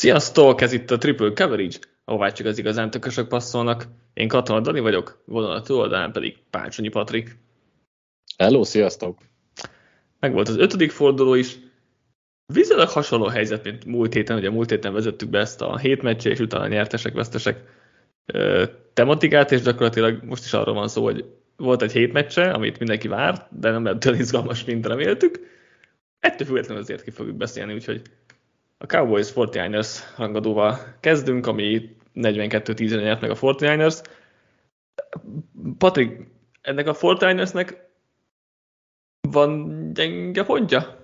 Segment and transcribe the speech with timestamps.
[0.00, 3.84] Sziasztok, ez itt a Triple Coverage, ahová csak az igazán tökösök passzolnak.
[4.14, 7.36] Én Katona Dani vagyok, vonal túloldalán pedig Pácsonyi Patrik.
[8.36, 9.18] Hello, sziasztok!
[10.20, 11.56] Meg volt az ötödik forduló is.
[12.46, 16.30] Viszonylag hasonló helyzet, mint múlt héten, ugye múlt héten vezettük be ezt a hét meccse,
[16.30, 17.64] és utána nyertesek, vesztesek
[18.92, 21.24] tematikát, és gyakorlatilag most is arról van szó, hogy
[21.56, 25.38] volt egy hét meccse, amit mindenki várt, de nem lett olyan izgalmas, mint reméltük.
[26.18, 28.02] Ettől függetlenül azért ki fogjuk beszélni, úgyhogy
[28.82, 34.02] a Cowboys 49ers rangadóval kezdünk, ami 42-10 nyert meg a 49ers.
[35.78, 36.30] Patrik,
[36.60, 37.76] ennek a 49ersnek
[39.28, 40.98] van gyenge pontja?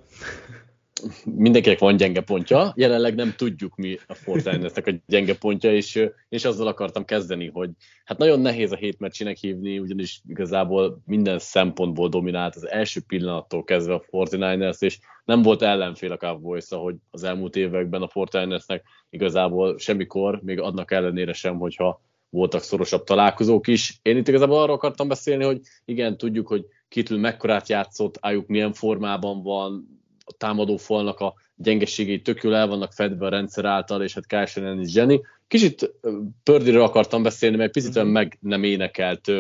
[1.25, 6.45] mindenkinek van gyenge pontja, jelenleg nem tudjuk mi a Fortnite-nek a gyenge pontja, és, és
[6.45, 7.71] azzal akartam kezdeni, hogy
[8.05, 13.65] hát nagyon nehéz a hét meccsének hívni, ugyanis igazából minden szempontból dominált az első pillanattól
[13.65, 18.83] kezdve a 49ers, és nem volt ellenfél a cowboys hogy az elmúlt években a Fortnite-nek
[19.11, 23.99] igazából semmikor, még annak ellenére sem, hogyha voltak szorosabb találkozók is.
[24.03, 28.73] Én itt igazából arról akartam beszélni, hogy igen, tudjuk, hogy Kitül mekkorát játszott, Ájuk milyen
[28.73, 34.03] formában van, a támadó falnak a gyengeségei tök jól el vannak fedve a rendszer által,
[34.03, 35.21] és hát Kyle is zseni.
[35.49, 35.95] Kicsit
[36.43, 38.09] Pördiről akartam beszélni, mert picit mm-hmm.
[38.09, 39.33] meg nem énekelt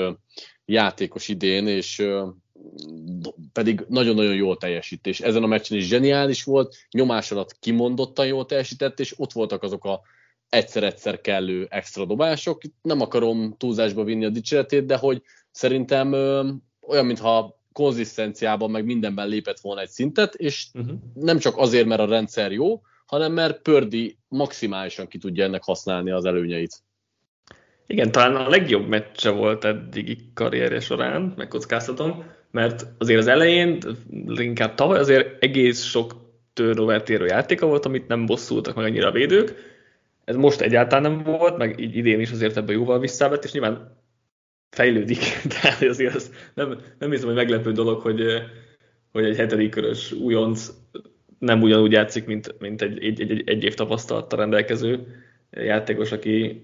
[0.64, 2.06] játékos idén, és
[3.52, 8.46] pedig nagyon-nagyon jól teljesít, és ezen a meccsen is zseniális volt, nyomás alatt kimondottan jól
[8.46, 10.00] teljesített, és ott voltak azok a
[10.48, 12.60] egyszer-egyszer kellő extra dobások.
[12.82, 16.48] Nem akarom túlzásba vinni a dicséretét, de hogy szerintem ö,
[16.80, 20.98] olyan, mintha konzisztenciában, meg mindenben lépett volna egy szintet, és uh-huh.
[21.14, 26.10] nem csak azért, mert a rendszer jó, hanem mert Pördi maximálisan ki tudja ennek használni
[26.10, 26.82] az előnyeit.
[27.86, 33.78] Igen, talán a legjobb meccse volt eddigi karrierje során, megkockáztatom, mert azért az elején,
[34.36, 36.14] inkább tavaly azért egész sok
[36.52, 39.54] turnover játéka volt, amit nem bosszultak meg annyira a védők.
[40.24, 43.96] Ez most egyáltalán nem volt, meg így idén is azért ebben jóval visszavett, és nyilván
[44.70, 45.18] fejlődik,
[45.78, 48.22] de azért az nem, nem hiszem, hogy meglepő dolog, hogy,
[49.12, 50.70] hogy egy hetedik körös újonc
[51.38, 55.06] nem ugyanúgy játszik, mint, mint egy, egy, egy, egy év tapasztalattal rendelkező
[55.50, 56.62] játékos, aki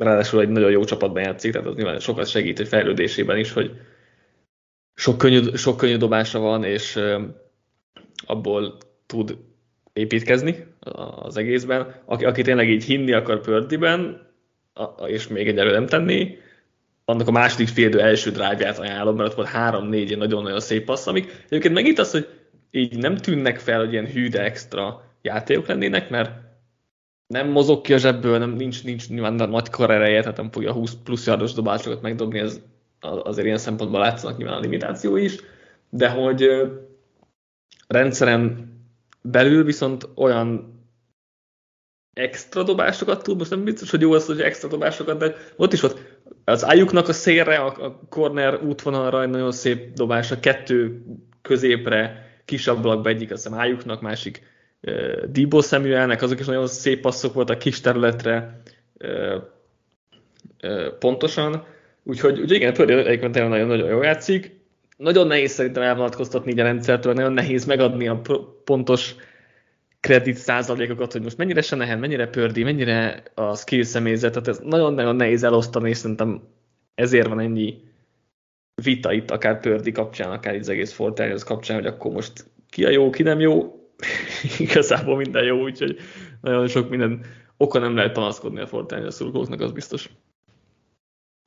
[0.00, 3.70] ráadásul egy nagyon jó csapatban játszik, tehát az nyilván sokat segít egy fejlődésében is, hogy
[4.94, 6.98] sok könnyű, sok könnyű dobása van, és
[8.26, 9.38] abból tud
[9.92, 10.66] építkezni
[11.20, 12.02] az egészben.
[12.04, 14.28] Aki, aki tényleg így hinni akar Pördiben,
[15.06, 16.38] és még egy nem tenni,
[17.04, 21.44] annak a második félidő első drive ajánlom, mert ott volt három-négy nagyon-nagyon szép passz, amik
[21.46, 22.28] egyébként megint az, hogy
[22.70, 26.30] így nem tűnnek fel, hogy ilyen hű, de extra játékok lennének, mert
[27.30, 30.94] nem mozog ki a zsebből, nem, nincs, nincs nyilván nagy karereje, tehát nem fogja 20
[31.04, 32.60] plusz yardos dobásokat megdobni, ez
[33.00, 35.36] azért ilyen szempontból látszanak nyilván a limitáció is,
[35.90, 36.48] de hogy
[37.86, 38.72] rendszeren
[39.22, 40.78] belül viszont olyan
[42.12, 45.80] extra dobásokat tud, most nem biztos, hogy jó az, hogy extra dobásokat, de ott is
[45.80, 51.02] volt az ájuknak a szélre, a corner útvonalra egy nagyon szép dobás, a kettő
[51.42, 54.42] középre, kis ablakba egyik, azt hiszem ájuknak, másik
[55.28, 58.62] Debo Samuelnek, azok is nagyon szép passzok voltak kis területre,
[60.98, 61.64] pontosan,
[62.02, 64.58] úgyhogy, úgyhogy igen, Pördi egyébként nagyon-nagyon jól játszik,
[64.96, 68.20] nagyon nehéz szerintem elvonatkoztatni így a rendszertől, nagyon nehéz megadni a
[68.64, 69.14] pontos
[70.00, 75.16] kredit százalékokat, hogy most mennyire Senehen, mennyire Pördi, mennyire a skill személyzet, tehát ez nagyon-nagyon
[75.16, 76.42] nehéz elosztani, és szerintem
[76.94, 77.80] ezért van ennyi
[78.82, 82.90] vita itt, akár Pördi kapcsán, akár az egész Fortnite kapcsán, hogy akkor most ki a
[82.90, 83.79] jó, ki nem jó,
[84.58, 85.96] igazából minden jó, úgyhogy
[86.40, 87.24] nagyon sok minden
[87.56, 90.10] oka nem lehet panaszkodni a Fortnite szurkolóknak, az biztos.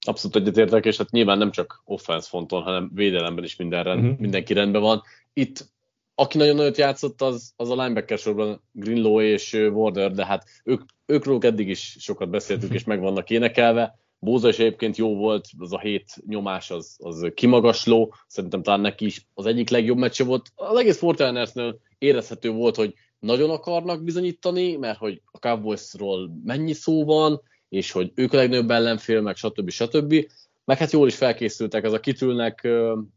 [0.05, 4.19] Abszolút egyetértek, és hát nyilván nem csak offense fonton, hanem védelemben is minden rend, uh-huh.
[4.19, 5.01] mindenki rendben van.
[5.33, 5.71] Itt
[6.15, 10.81] aki nagyon nagyot játszott, az, az a linebacker sorban Greenlow és Warder, de hát ők,
[11.05, 13.99] őkről eddig is sokat beszéltünk, és meg vannak énekelve.
[14.19, 19.05] Bóza is egyébként jó volt, az a hét nyomás az, az kimagasló, szerintem talán neki
[19.05, 20.51] is az egyik legjobb meccse volt.
[20.55, 27.05] Az egész Fortinersnél érezhető volt, hogy nagyon akarnak bizonyítani, mert hogy a Cowboysról mennyi szó
[27.05, 29.69] van, és hogy ők a legnagyobb ellenfél, meg stb.
[29.69, 30.25] stb
[30.65, 32.67] meg hát jól is felkészültek, ez a kitülnek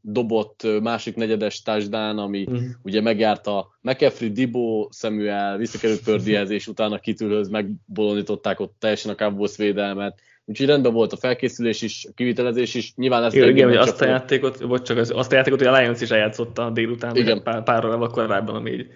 [0.00, 2.62] dobott másik negyedes touchdown, ami uh-huh.
[2.82, 9.56] ugye megjárta McAfee, Dibo, Samuel, visszakerült Pördihez, és utána kitülhöz megbolondították ott teljesen a Cowboys
[9.56, 10.20] védelmet.
[10.48, 12.94] Úgyhogy rendben volt a felkészülés is, a kivitelezés is.
[12.96, 15.68] Nyilván ezt igen, igen, hogy azt a játékot, vagy csak az, azt a játékot, hogy
[15.68, 17.42] a Lions is eljátszotta délután, igen.
[17.42, 18.86] pár, pár órával korábban, ami így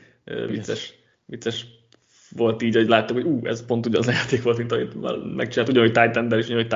[0.49, 0.95] vicces,
[1.27, 1.67] vicces
[2.37, 4.95] volt így, hogy láttam, hogy ú, ez pont ugyanaz a játék volt, mint amit
[5.37, 6.67] megcsinált, ugyanúgy Titan is, ugyanúgy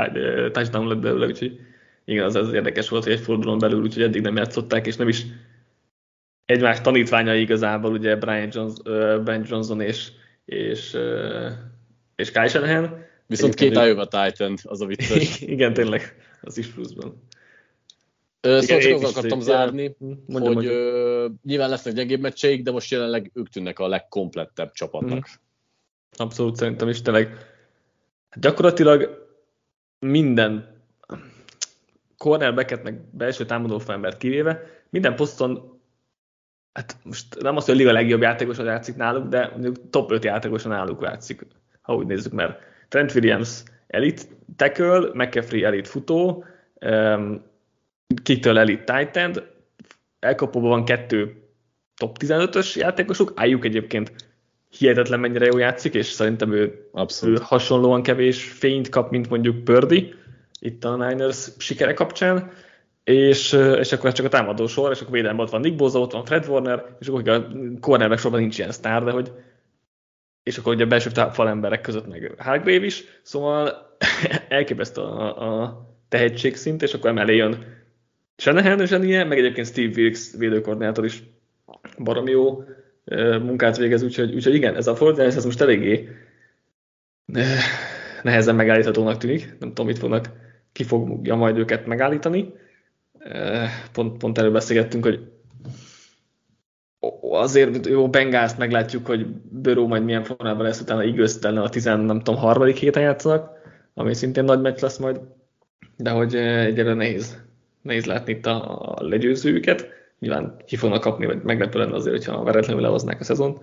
[0.53, 1.59] touchdown lett belőle, úgyhogy
[2.05, 5.09] igen, az, az érdekes volt, hogy egy fordulón belül, úgyhogy eddig nem játszották, és nem
[5.09, 5.25] is
[6.45, 8.73] egymás tanítványai igazából, ugye Brian Jones,
[9.25, 10.09] ben Johnson és,
[10.45, 10.97] és,
[12.17, 13.03] és Kai Shanahan.
[13.27, 15.41] Viszont két Iowa Titan, az a vicces.
[15.55, 17.23] Igen, tényleg, az is pluszban.
[18.41, 20.71] Ö, szóval csak azzal akartam zárni, mondja, hogy mondja.
[20.71, 25.29] Ö, nyilván lesznek gyengébb meccseik, de most jelenleg ők tűnnek a legkomplettebb csapatnak.
[25.31, 25.33] Mm.
[26.17, 27.37] Abszolút szerintem is tényleg.
[28.37, 29.29] Gyakorlatilag
[29.99, 30.83] minden
[32.17, 35.81] cornerbacket, meg belső támadó felembert kivéve, minden poszton,
[36.73, 40.25] hát most nem azt, hogy a liga legjobb játékos játszik náluk, de mondjuk top 5
[40.25, 41.47] játékos náluk játszik,
[41.81, 46.45] ha úgy nézzük, mert Trent Williams elit tackle, McCaffrey elit futó,
[46.81, 47.43] um,
[48.23, 49.43] kitől elit tight end,
[50.19, 51.43] elkapóban van kettő
[51.97, 54.13] top 15-ös játékosuk, álljuk egyébként
[54.79, 56.91] hihetetlen mennyire jó játszik, és szerintem ő,
[57.23, 60.15] ő hasonlóan kevés fényt kap, mint mondjuk Pördi,
[60.61, 62.51] itt a Niners sikere kapcsán,
[63.05, 66.13] és, és akkor csak a támadó sor, és akkor védelemben ott van Nick Boza, ott
[66.13, 67.47] van Fred Warner, és akkor a
[67.81, 69.33] cornerback sorban nincs ilyen sztár, de hogy
[70.45, 73.97] és akkor ugye a belső falemberek között meg Hargrave is, szóval
[74.49, 77.65] elképesztő a, a tehetségszint, és akkor emellé jön
[78.37, 81.23] Shanahan zsenie, meg egyébként Steve Wilkes védőkoordinátor is
[81.99, 82.65] baromi jó
[83.43, 86.09] munkát végez, úgyhogy, úgyhogy igen, ez a fordítás ez most eléggé
[88.23, 89.57] nehezen megállíthatónak tűnik.
[89.59, 90.31] Nem tudom, mit fognak,
[90.73, 92.53] ki fogja majd őket megállítani.
[93.93, 95.21] Pont, pont erről beszélgettünk, hogy
[97.21, 102.21] azért jó Bengázt meglátjuk, hogy Böró majd milyen formában lesz, utána Eagles a 10, nem
[102.21, 103.51] tudom, harmadik héten játszanak,
[103.95, 105.21] ami szintén nagy meccs lesz majd,
[105.97, 107.43] de hogy egyre nehéz,
[107.83, 109.89] nehéz látni itt a, a legyőzőjüket.
[110.19, 113.63] Nyilván ki fognak kapni, vagy meglepő lenne azért, hogyha veretlenül lehoznák a szezon,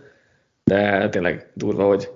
[0.64, 2.10] de tényleg durva, hogy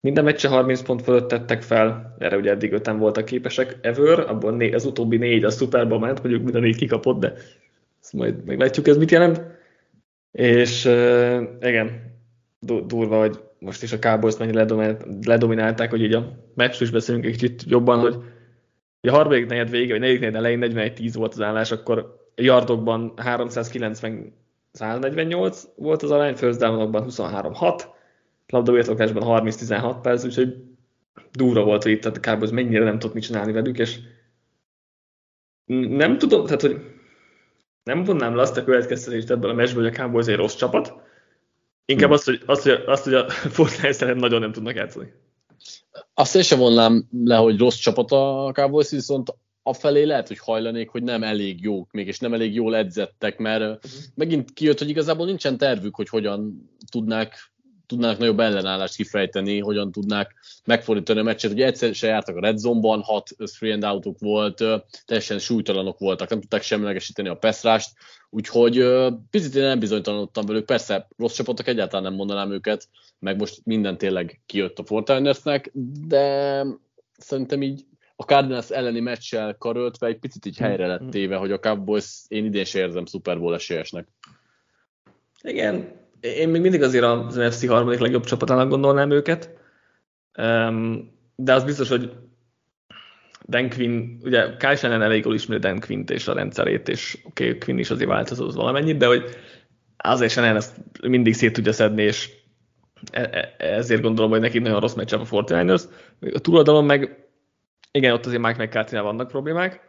[0.00, 4.56] minden meccse 30 pont fölött tettek fel, erre ugye eddig öten voltak képesek ever, abból
[4.56, 7.32] né, az utóbbi négy a Superba ment, mondjuk minden négy kikapott, de
[8.02, 9.42] ezt majd meglátjuk ez mit jelent.
[10.32, 10.84] És
[11.60, 12.16] igen,
[12.86, 14.66] durva, hogy most is a cowboys mennyire
[15.22, 18.16] ledominálták, hogy így a meccsről is beszélünk egy kicsit jobban, hogy
[19.00, 24.32] a harmadik negyed vége, vagy negyedik negyed elején 41-10 volt az állás, akkor yardokban 390
[24.72, 27.84] 148 volt az arány, first downokban 23-6,
[28.46, 30.56] labdabirtoklásban 30-16 perc, úgyhogy
[31.32, 33.98] durva volt, hogy itt a Cowboys mennyire nem tudott mit csinálni velük, és
[35.88, 36.97] nem tudom, tehát hogy
[37.88, 40.94] nem vonnám le azt a következtetést ebből a meccsből, hogy a Cowboys egy rossz csapat,
[41.84, 42.14] inkább hm.
[42.14, 45.12] azt, hogy, azt, hogy, azt, hogy a Fortnite nagyon nem tudnak játszani.
[46.14, 50.88] Azt én sem vonnám le, hogy rossz csapat a Cowboys, viszont afelé lehet, hogy hajlanék,
[50.88, 53.90] hogy nem elég jók még, és nem elég jól edzettek, mert uh-huh.
[54.14, 57.52] megint kijött, hogy igazából nincsen tervük, hogy hogyan tudnák
[57.88, 61.52] tudnának nagyobb ellenállást kifejteni, hogyan tudnák megfordítani a meccset.
[61.52, 64.64] Ugye egyszer se jártak a red zone-ban, hat three and out volt,
[65.04, 67.90] teljesen súlytalanok voltak, nem tudták semlegesíteni a peszrást,
[68.30, 68.86] úgyhogy
[69.30, 70.64] picit én nem bizonytalanodtam velük.
[70.64, 72.88] Persze rossz csapatok egyáltalán nem mondanám őket,
[73.18, 75.70] meg most minden tényleg kijött a Fortinersnek,
[76.06, 76.64] de
[77.16, 77.86] szerintem így
[78.16, 82.44] a Cardinals elleni meccsel karöltve egy picit így helyre lett téve, hogy a Cowboys én
[82.44, 84.08] idén se érzem Super esélyesnek.
[85.42, 89.50] Igen, én még mindig azért az NFC harmadik legjobb csapatának gondolnám őket,
[91.36, 92.12] de az biztos, hogy
[93.44, 97.46] Dan Quinn, ugye Kyle Shannon elég jól ismeri Dan Quinn-t és a rendszerét, és oké,
[97.46, 99.24] okay, Quinn is azért változott valamennyit, de hogy
[99.96, 102.30] azért Shannon ezt mindig szét tudja szedni, és
[103.10, 105.82] e, e, ezért gondolom, hogy neki nagyon rossz meccs a 49ers.
[106.32, 107.28] A túloldalon meg
[107.92, 109.80] igen, ott azért Mike mccarthy vannak problémák,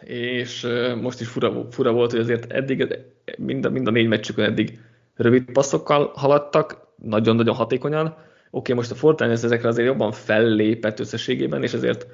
[0.00, 0.66] és
[1.00, 2.96] most is fura, fura volt, hogy azért eddig
[3.36, 4.78] mind a, mind a négy meccsükön eddig
[5.16, 8.06] rövid passzokkal haladtak, nagyon-nagyon hatékonyan.
[8.06, 8.16] Oké,
[8.50, 12.06] okay, most a Fortnite ezekre azért jobban fellépett összességében, és ezért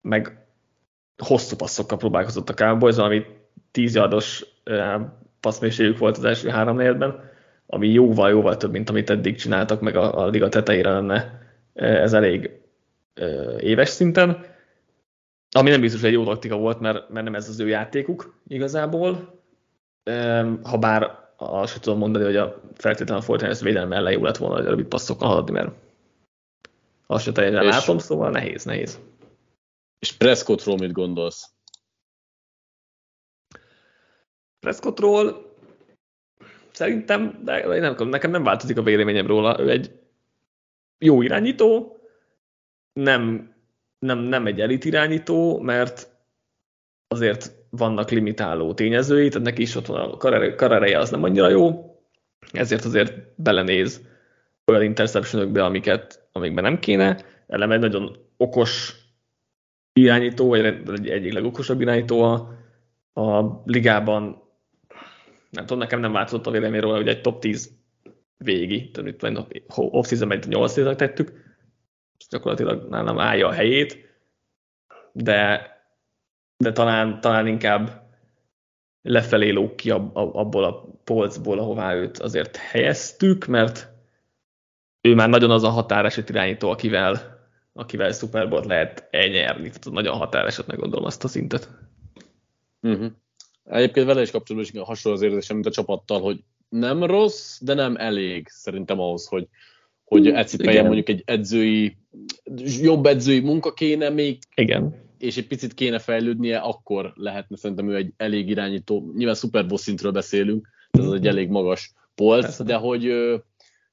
[0.00, 0.46] meg
[1.24, 3.24] hosszú passzokkal próbálkozott a Cowboys, ami
[3.70, 4.44] 10 yardos
[5.40, 7.30] passzmélységük volt az első három negyedben,
[7.66, 11.38] ami jóval-jóval több, mint amit eddig csináltak, meg a, a liga tetejére lenne
[11.74, 12.50] ez elég
[13.60, 14.44] éves szinten.
[15.50, 18.40] Ami nem biztos, hogy egy jó taktika volt, mert, mert nem ez az ő játékuk
[18.46, 19.40] igazából.
[20.62, 24.54] Ha bár azt tudom mondani, hogy a feltétlenül a Fortnite védelme ellen jó lett volna,
[24.54, 25.70] hogy a rövid passzokkal haladni, mert
[27.06, 29.00] azt sem teljesen és, látom, szóval nehéz, nehéz.
[29.98, 31.50] És Prescottról mit gondolsz?
[34.60, 35.54] Prescottról
[36.72, 39.60] szerintem, de nem, nekem nem változik a véleményem róla.
[39.60, 40.00] Ő egy
[40.98, 41.98] jó irányító,
[42.92, 43.54] nem,
[43.98, 46.08] nem, nem egy elit irányító, mert
[47.08, 50.16] azért vannak limitáló tényezői, tehát neki is ott van a
[50.56, 51.94] karereje, az nem annyira jó,
[52.52, 54.06] ezért azért belenéz
[54.66, 57.24] olyan interceptionökbe, amiket, amikben nem kéne.
[57.46, 58.96] Elem egy nagyon okos
[59.92, 62.54] irányító, vagy egy egyik legokosabb irányító a,
[63.20, 64.42] a ligában.
[65.50, 67.76] Nem tudom, nekem nem változott a vélemény róla, hogy egy top 10
[68.36, 71.32] végi, tehát itt van off-seasonben 8 tettük,
[72.30, 74.06] gyakorlatilag nálam állja a helyét,
[75.12, 75.66] de,
[76.58, 78.06] de talán, talán inkább
[79.02, 83.88] lefelé lóg ki abból a polcból, ahová őt azért helyeztük, mert
[85.00, 87.38] ő már nagyon az a határeset irányító, akivel,
[87.72, 89.68] akivel Super Bowl lehet elnyerni.
[89.68, 91.68] Tehát nagyon határesetnek gondolom azt a szintet.
[92.82, 93.10] Uh-huh.
[93.64, 97.74] Egyébként vele is kapcsolatban is hasonló az érzésem, mint a csapattal, hogy nem rossz, de
[97.74, 99.48] nem elég szerintem ahhoz, hogy,
[100.04, 101.96] hogy ecipeljen mondjuk egy edzői,
[102.80, 105.07] jobb edzői munka kéne még, Igen.
[105.18, 109.78] És egy picit kéne fejlődnie, akkor lehetne szerintem ő egy elég irányító, nyilván Super Bowl
[109.78, 112.64] szintről beszélünk, ez az egy elég magas polc, Persze.
[112.64, 113.36] de hogy ö,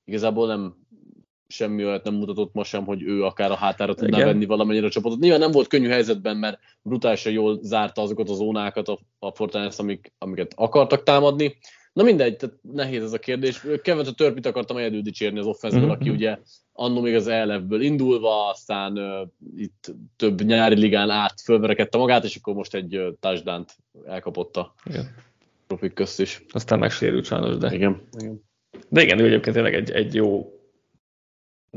[0.05, 0.75] igazából nem
[1.47, 4.29] semmi olyat nem mutatott ma sem, hogy ő akár a hátára tudná Igen.
[4.29, 5.19] venni valamennyire a csapatot.
[5.19, 9.75] Nyilván nem volt könnyű helyzetben, mert brutálisan jól zárta azokat a zónákat a, a Fortnite,
[9.77, 11.57] amik, amiket akartak támadni.
[11.93, 13.65] Na mindegy, tehát nehéz ez a kérdés.
[13.81, 15.91] Kevin a törpit akartam egyedül dicsérni az offenzből, mm-hmm.
[15.91, 16.37] aki ugye
[16.77, 19.27] annó még az ELF-ből indulva, aztán uh,
[19.57, 23.65] itt több nyári ligán át fölverekedte magát, és akkor most egy uh, touchdown
[24.05, 24.73] elkapott a
[25.67, 26.45] profik közt is.
[26.49, 27.73] Aztán megsérült sajnos, de...
[27.73, 28.01] Igen.
[28.19, 28.43] Igen.
[28.89, 30.59] De igen, ő egyébként tényleg egy, egy jó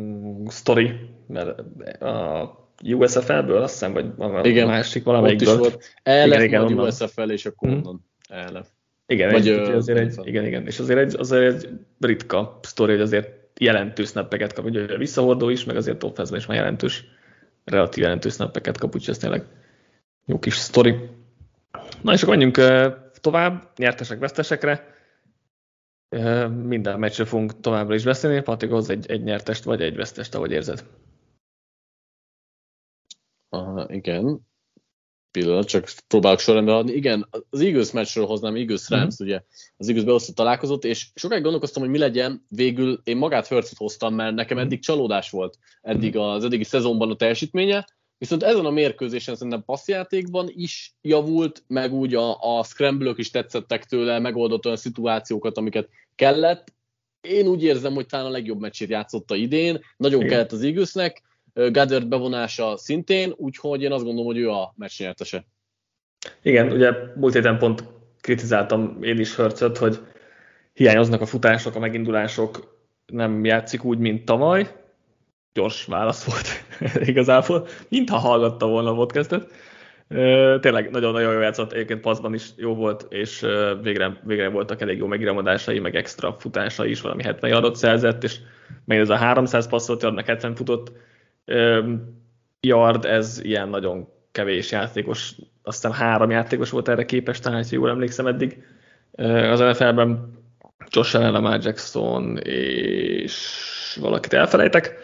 [0.00, 0.93] mm, sztori,
[1.26, 1.59] mert
[2.02, 5.55] a USFL-ből azt hiszem, vagy a igen, másik valamelyikből.
[5.55, 5.95] Ott is volt.
[6.02, 7.73] ELF, igen, igen, USFL, és akkor mm.
[7.73, 8.69] onnan ELF.
[9.07, 11.69] Igen, Vagy, egy, azért egy, igen, igen, és azért egy, azért egy
[12.00, 16.56] ritka sztori, hogy azért jelentős snappeket kap, ugye visszahordó is, meg azért top is már
[16.56, 17.04] jelentős,
[17.64, 19.44] relatív jelentős snappeket kap, úgyhogy ez tényleg
[20.24, 20.94] jó kis sztori.
[22.02, 22.56] Na és akkor menjünk
[23.20, 24.96] tovább, nyertesek, vesztesekre.
[26.48, 28.42] Minden meccsről fogunk továbbra is beszélni.
[28.42, 30.84] Patrik, hoz egy, egy nyertest vagy egy vesztest, ahogy érzed.
[33.48, 34.46] Aha, igen
[35.38, 36.92] pillanat, csak próbálok sorrendbe adni.
[36.92, 39.30] Igen, az Eagles meccsről hoznám, Eagles Rams, mm-hmm.
[39.30, 39.42] ugye
[39.76, 44.14] az Eagles beosztott találkozott, és sokáig gondolkoztam, hogy mi legyen, végül én magát Hurts-ot hoztam,
[44.14, 44.66] mert nekem mhm.
[44.66, 47.87] eddig csalódás volt eddig az eddigi szezonban a teljesítménye,
[48.18, 53.85] viszont ezen a mérkőzésen szerintem passzjátékban is javult, meg úgy a, a scramble is tetszettek
[53.85, 56.73] tőle, megoldott olyan szituációkat, amiket kellett.
[57.21, 60.33] Én úgy érzem, hogy talán a legjobb meccsét játszotta idén, nagyon Igen.
[60.33, 61.23] kellett az Eaglesnek,
[61.58, 65.02] Goddard bevonása szintén, úgyhogy én azt gondolom, hogy ő a meccs.
[66.42, 67.84] Igen, ugye múlt héten pont
[68.20, 69.98] kritizáltam én is Hörcöt, hogy
[70.72, 74.68] hiányoznak a futások, a megindulások, nem játszik úgy, mint tavaly.
[75.52, 76.48] Gyors válasz volt
[77.08, 79.50] igazából, mintha hallgatta volna a podcastet.
[80.60, 83.46] Tényleg nagyon-nagyon jó játszott, egyébként paszban is jó volt, és
[83.82, 88.36] végre, végre voltak elég jó megiramadásai, meg extra futásai is, valami 70 adott szerzett, és
[88.84, 90.92] meg ez a 300 passzolt, adnak 70 futott,
[92.61, 97.90] yard, ez ilyen nagyon kevés játékos, aztán három játékos volt erre képes, talán, ha jól
[97.90, 98.62] emlékszem eddig.
[99.50, 100.37] Az NFL-ben
[100.90, 104.95] Josh Allen, Lamar Jackson és valakit elfelejtek.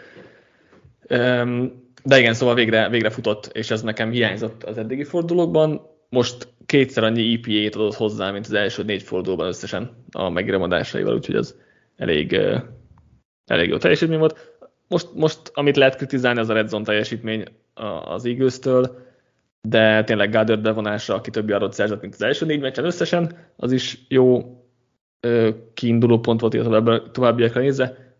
[2.03, 5.81] De igen, szóval végre, végre futott, és ez nekem hiányzott az eddigi fordulókban.
[6.09, 11.35] Most kétszer annyi EPA-t adott hozzá, mint az első négy fordulóban összesen a megiramadásaival, úgyhogy
[11.35, 11.55] ez
[11.95, 12.39] elég,
[13.45, 14.54] elég jó teljesítmény volt.
[14.87, 17.43] Most, most, amit lehet kritizálni, az a red zone teljesítmény
[18.05, 18.59] az eagles
[19.61, 23.71] de tényleg Goddard bevonása, aki többi adott szerzett, mint az első négy meccsen összesen, az
[23.71, 24.43] is jó
[25.73, 28.15] kiinduló pont volt, illetve továbbiakra nézve.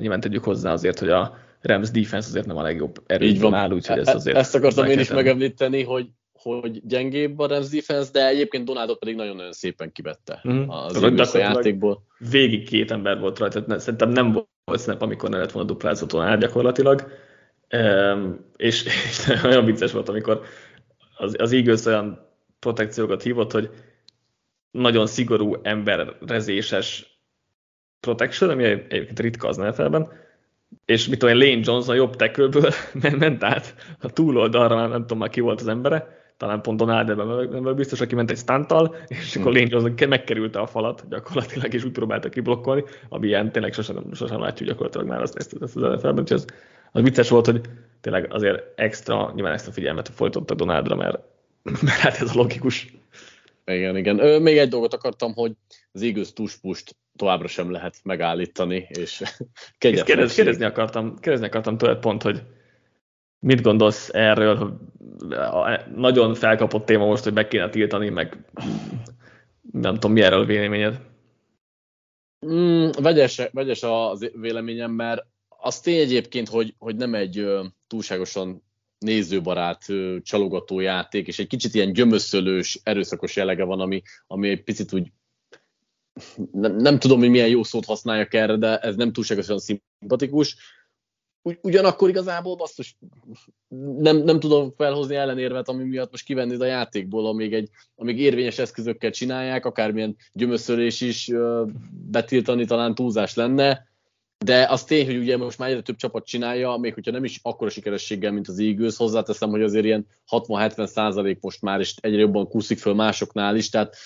[0.00, 3.98] Nyilván tegyük hozzá azért, hogy a Rams defense azért nem a legjobb erőben áll, úgyhogy
[3.98, 4.36] ez e- azért...
[4.36, 9.14] Ezt akartam én is megemlíteni, hogy hogy gyengébb a Rams defense, de egyébként Donaldot pedig
[9.14, 10.68] nagyon-nagyon szépen kivette mm.
[10.68, 12.02] az a játékból.
[12.30, 16.36] Végig két ember volt rajta, szerintem nem volt snap, amikor ne lett volna duplázott volna
[16.36, 17.12] gyakorlatilag.
[18.56, 20.42] És, és olyan vicces volt, amikor
[21.16, 23.70] az, az Eagles olyan protekciókat hívott, hogy
[24.70, 27.18] nagyon szigorú emberrezéses
[28.00, 30.12] protection, ami egyébként ritka az NFL-ben,
[30.84, 32.70] és mit tudom én, Lane Johnson jobb tekölből
[33.18, 37.74] ment át a túloldalra, nem tudom már ki volt az embere, talán pont Donald ebben
[37.74, 41.92] biztos, aki ment egy stunttal, és akkor Lane Johnson megkerülte a falat gyakorlatilag, és úgy
[41.92, 46.18] próbálta kiblokkolni, ami ilyen tényleg sosem, sosem látjuk gyakorlatilag már azt, ezt, ezt az NFL-ben,
[46.18, 46.44] úgyhogy az,
[46.92, 47.60] az vicces volt, hogy
[48.00, 51.18] tényleg azért extra, nyilván extra figyelmet folytottak Donaldra, mert,
[51.86, 52.94] mert hát ez a logikus.
[53.64, 54.18] Igen, igen.
[54.18, 55.52] Ö, még egy dolgot akartam, hogy
[55.92, 59.22] az Eagles tuspust továbbra sem lehet megállítani, és
[59.78, 62.42] kérdez, kérdezni akartam, kérdezni akartam tőled pont, hogy
[63.40, 64.80] mit gondolsz erről,
[65.94, 68.44] nagyon felkapott téma most, hogy meg kéne tiltani, meg
[69.72, 71.00] nem tudom, mi erről a véleményed?
[72.46, 77.46] Mm, vegyes, vegyes az véleményem, mert az tény egyébként, hogy, hogy nem egy
[77.86, 78.62] túlságosan
[78.98, 79.84] nézőbarát,
[80.22, 85.12] csalogató játék, és egy kicsit ilyen gyömöszölős, erőszakos jellege van, ami, ami egy picit úgy
[86.52, 90.56] nem, nem tudom, hogy milyen jó szót használjak erre, de ez nem túlságosan szimpatikus.
[91.42, 92.96] Ugy, ugyanakkor igazából basszus,
[93.98, 98.58] nem, nem tudom felhozni ellenérvet, ami miatt most kivenni a játékból, amíg, egy, amíg érvényes
[98.58, 101.30] eszközökkel csinálják, akármilyen gyömöszölés is
[102.10, 103.88] betiltani talán túlzás lenne,
[104.44, 107.40] de az tény, hogy ugye most már egyre több csapat csinálja, még hogyha nem is
[107.42, 112.18] akkora sikerességgel, mint az Eagles, hozzáteszem, hogy azért ilyen 60-70 százalék most már, és egyre
[112.18, 113.96] jobban kúszik föl másoknál is, tehát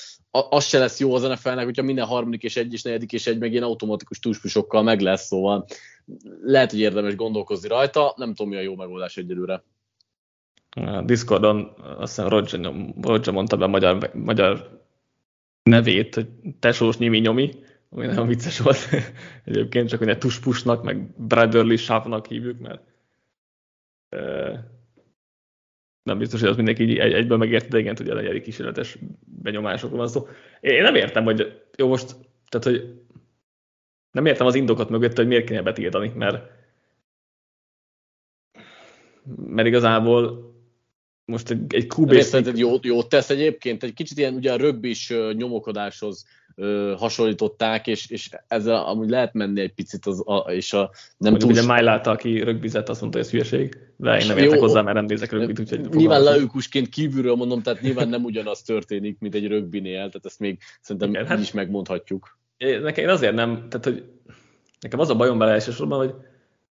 [0.50, 3.38] az se lesz jó az NFL-nek, hogyha minden harmadik és egy és negyedik és egy
[3.38, 5.66] meg ilyen automatikus túlspusokkal meg lesz, szóval
[6.42, 9.62] lehet, hogy érdemes gondolkozni rajta, nem tudom, mi a jó megoldás egyelőre.
[10.70, 14.82] A Discordon azt hiszem Roger, Roger mondta be a magyar, magyar
[15.62, 17.50] nevét, hogy tesós nyimi nyomi,
[17.90, 18.88] ami nagyon vicces volt
[19.44, 22.82] egyébként, csak hogy tuspusnak, meg brotherly sávnak hívjuk, mert
[26.04, 28.99] nem biztos, hogy az mindenki így egy, egyből megérti, de igen, tudja, egy kísérletes
[29.42, 30.26] benyomásokról van szó.
[30.61, 32.16] Én nem értem, hogy jó most,
[32.49, 33.02] tehát hogy
[34.11, 36.52] nem értem az indokat mögött, hogy miért kéne betiltani, mert
[39.46, 40.52] mert igazából
[41.25, 42.11] most egy, egy QB...
[42.32, 48.11] egy jót, jót tesz egyébként, egy kicsit ilyen ugye a rögbis nyomokodáshoz ö, hasonlították, és,
[48.11, 51.50] és ezzel amúgy lehet menni egy picit, az, a, és a nem túl...
[51.50, 54.96] Ugye Májláta, aki rögbizett, azt mondta, hogy ez hülyeség, de én nem értek hozzá, mert
[54.96, 55.88] nem nézek rögbit, úgyhogy...
[55.88, 60.58] Nyilván leukusként kívülről mondom, tehát nyilván nem ugyanaz történik, mint egy rögbinél, tehát ezt még
[60.80, 62.38] szerintem Igen, hát, is megmondhatjuk.
[62.58, 64.04] Nekem én azért nem, tehát hogy
[64.80, 66.14] nekem az a bajom vele elsősorban, hogy,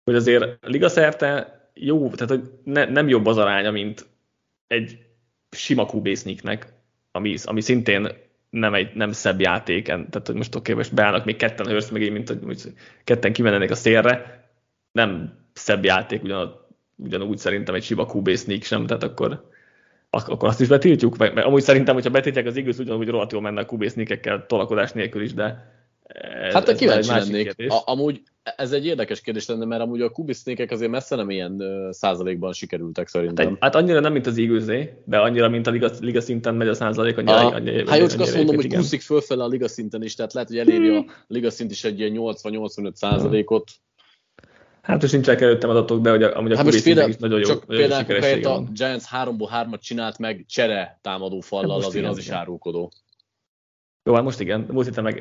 [0.03, 4.07] hogy azért ligaszerte jó, tehát hogy ne, nem jobb az aránya, mint
[4.67, 4.97] egy
[5.49, 6.73] sima kubésznyiknek,
[7.11, 8.07] ami, ami szintén
[8.49, 11.69] nem, egy, nem szebb játék, tehát hogy most oké, okay, most beállnak még ketten a
[11.69, 14.45] Hurst meg mint hogy ketten kimennének a szélre,
[14.91, 16.66] nem szebb játék ugyan,
[16.97, 19.49] ugyanúgy szerintem egy sima QB sneak sem, tehát akkor,
[20.09, 23.61] akkor azt is betiltjuk, mert amúgy szerintem, hogyha betiltják az igaz, ugyanúgy rohadt jól menne
[23.61, 25.75] a QB sneakekkel tolakodás nélkül is, de
[26.07, 27.55] ez, hát ez kíváncsi lennék.
[27.67, 28.21] A, amúgy
[28.55, 32.53] ez egy érdekes kérdés lenne, mert amúgy a kubisnékek azért messze nem ilyen uh, százalékban
[32.53, 33.47] sikerültek szerintem.
[33.47, 36.67] Hát, hát annyira nem, mint az igazé, de annyira, mint a liga, liga szinten megy
[36.67, 39.67] a százalék, annyira, a, annyira, hát jó, csak azt mondom, hogy kúszik fölfele a liga
[39.67, 43.71] szinten is, tehát lehet, hogy eléri a liga szint is egy ilyen 80-85 százalékot.
[44.87, 47.39] Hát most nincsenek előttem adatok, de hogy a, amúgy a hát most például, is nagyon
[47.39, 51.95] jó csak például helyett a Giants 3-ból 3-at csinált meg csere támadó fallal, hát azért
[51.95, 52.91] igen, az is árulkodó.
[54.03, 55.19] Jó, hát most igen, múlt héten meg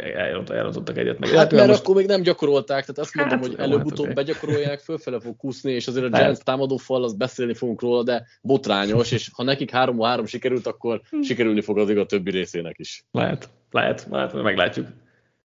[0.48, 1.18] elrontottak egyet.
[1.18, 1.81] Meg hát mert most...
[1.81, 5.72] akkor még nem gyakorolták, tehát azt mondom, hát, hogy előbb-utóbb hát, begyakorolják, fölfele fog kúszni,
[5.72, 9.70] és azért a Giants támadó fal, az beszélni fogunk róla, de botrányos, és ha nekik
[9.72, 11.20] 3-3 sikerült, akkor hm.
[11.20, 13.05] sikerülni fog az a többi részének is.
[13.11, 14.87] Lehet, lehet, lehet, meglátjuk.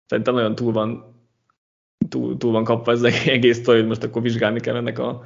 [0.05, 1.18] Szerintem nagyon túl van,
[2.09, 5.25] túl, túl van kapva ez egész sztori, most akkor vizsgálni kell ennek a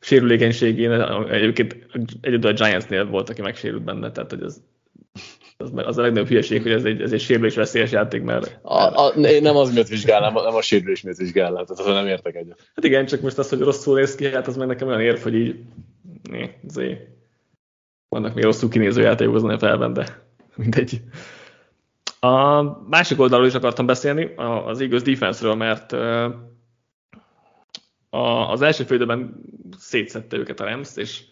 [0.00, 0.92] sérülékenységén.
[1.30, 1.86] Egyébként
[2.20, 4.60] egyedül a Giantsnél volt, aki megsérült benne, tehát hogy ez
[5.56, 8.58] az, az a legnagyobb hülyeség, hogy ez egy, ez egy sérülés veszélyes játék, mert...
[8.62, 12.06] A, a, én nem az miatt vizsgálnám, nem a sérülés miatt vizsgálnám, tehát azon nem
[12.06, 12.70] értek egyet.
[12.74, 15.18] Hát igen, csak most az, hogy rosszul néz ki, hát az meg nekem olyan érv,
[15.18, 15.54] hogy így...
[16.30, 17.00] Né, azért
[18.08, 20.22] vannak még rosszul kinéző játékok az felben, de
[20.56, 21.00] mindegy.
[22.20, 24.34] A másik oldalról is akartam beszélni,
[24.66, 25.92] az Eagles defense-ről, mert
[28.50, 29.44] az első félidőben
[29.78, 31.24] szétszette őket a Rams, és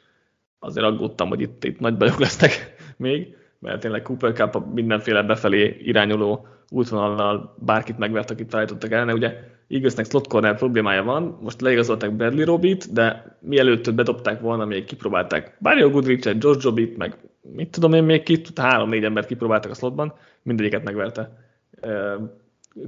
[0.58, 5.76] azért aggódtam, hogy itt, itt nagy bajok lesznek még mert tényleg Cooper Cup mindenféle befelé
[5.82, 9.12] irányuló útvonallal bárkit megvert, akit felállítottak ellene.
[9.12, 9.34] Ugye
[9.68, 15.56] Eaglesnek slot corner problémája van, most leigazolták Bradley Robit, de mielőtt bedobták volna, még kipróbálták
[15.58, 17.16] Mario Goodrich-et, George Jobit, meg
[17.52, 21.30] mit tudom én még ki, három-négy embert kipróbáltak a slotban, mindegyiket megverte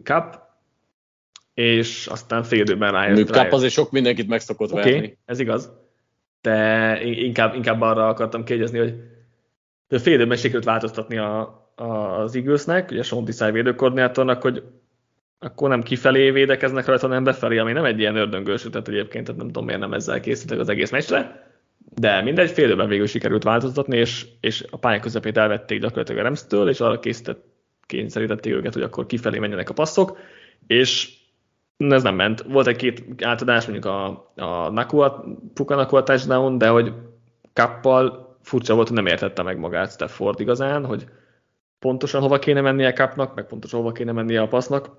[0.03, 0.39] Cup,
[1.55, 3.29] és aztán fél időben rájött.
[3.29, 5.19] Cup azért sok mindenkit meg szokott okay, verni.
[5.25, 5.73] ez igaz,
[6.41, 8.95] de inkább, inkább arra akartam kiegyezni, hogy
[10.01, 11.41] fél időben sikerült változtatni a,
[11.75, 11.85] a,
[12.21, 14.63] az Eaglesnek, ugye Sean Desai védőkoordinátornak, hogy
[15.39, 19.41] akkor nem kifelé védekeznek rajta, hanem befelé, ami nem egy ilyen ördöngős tehát egyébként, tehát
[19.41, 21.50] nem tudom miért nem ezzel készítek az egész meccsre,
[21.95, 26.25] de mindegy, fél időben végül sikerült változtatni, és, és a pálya közepét elvették gyakorlatilag a
[26.25, 27.45] Remstől, és arra készített,
[27.87, 30.19] kényszerítették őket, hogy akkor kifelé menjenek a passzok,
[30.67, 31.19] és
[31.77, 32.43] ez nem ment.
[32.43, 36.93] Volt egy-két átadás, mondjuk a, a Nakua, Puka Nakua touchdown, de hogy
[37.53, 41.07] kappal furcsa volt, hogy nem értette meg magát Stafford igazán, hogy
[41.79, 44.91] pontosan hova kéne mennie a kapnak, meg pontosan hova kéne mennie a passznak,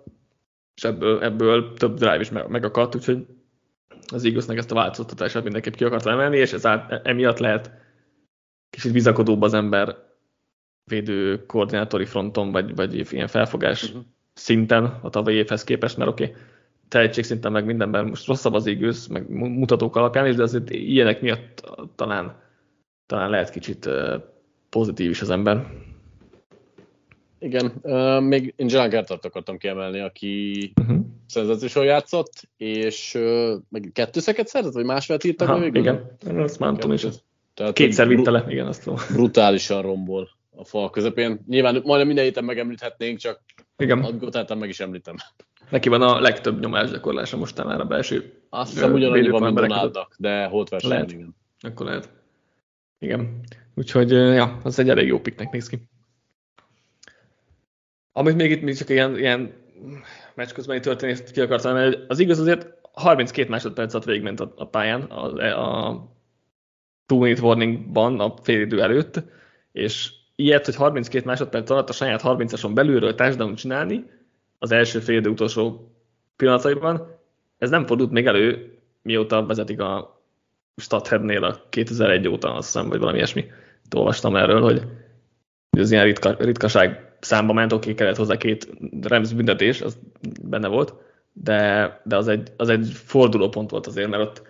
[0.75, 3.25] és ebből, ebből több drive is megakadt, úgyhogy
[4.07, 7.71] az igaznak ezt a változtatását mindenképp ki akarta emelni, és ez át, emiatt lehet
[8.69, 9.97] kicsit bizakodóbb az ember
[10.83, 14.01] védő koordinátori fronton, vagy, vagy ilyen felfogás uh-huh.
[14.33, 16.35] szinten a tavalyi évhez képest, mert oké, okay,
[16.87, 21.21] tehetség szinten meg mindenben most rosszabb az igaz, meg mutatók alapján is, de azért ilyenek
[21.21, 22.39] miatt talán
[23.11, 23.89] talán lehet kicsit
[24.69, 25.67] pozitív is az ember.
[27.39, 31.05] Igen, uh, még én John Gertart akartam kiemelni, aki uh-huh.
[31.31, 35.79] Szenzációsan játszott, és uh, meg kettőszeket szerzett, vagy másfélt írtak Aha, végül?
[35.79, 37.05] Igen, azt már tudom is.
[37.53, 38.99] Tehát, Kétszer vitte le, igen, azt tudom.
[39.13, 41.43] Brutálisan rombol a fal közepén.
[41.47, 43.41] Nyilván majdnem minden héten megemlíthetnénk, csak
[43.77, 43.99] igen.
[44.47, 45.15] a meg is említem.
[45.69, 48.41] Neki van a legtöbb nyomásgyakorlása most már a belső.
[48.49, 51.35] Azt hiszem ugyanannyi van, mint Donaldnak, de holt versenyen, igen.
[51.59, 52.09] Akkor lehet.
[52.99, 53.41] Igen.
[53.75, 55.79] Úgyhogy, ja, az egy elég jó piknek néz ki.
[58.13, 59.53] Amit még itt még csak ilyen, ilyen
[60.35, 64.65] meccs közbeni történést ki akartam mert az igaz azért 32 másodperc alatt végigment a, a
[64.65, 65.25] pályán a,
[65.87, 66.09] a
[67.05, 69.23] two minute warningban a félidő előtt,
[69.71, 74.05] és ilyet, hogy 32 másodperc alatt a saját 30-ason belülről touchdown csinálni,
[74.59, 75.91] az első félidő utolsó
[76.35, 77.19] pillanataiban,
[77.57, 80.21] ez nem fordult még elő, mióta vezetik a
[80.75, 83.45] Statheadnél a 2001 óta, azt hiszem, vagy valami ilyesmi.
[83.95, 84.81] Olvastam erről, hogy
[85.69, 88.69] ez ilyen ritka, ritkaság számba ment, oké, kellett hozzá két
[89.01, 89.97] Rams büntetés, az
[90.41, 90.93] benne volt,
[91.33, 94.41] de, de az, egy, az egy fordulópont volt azért, mert ott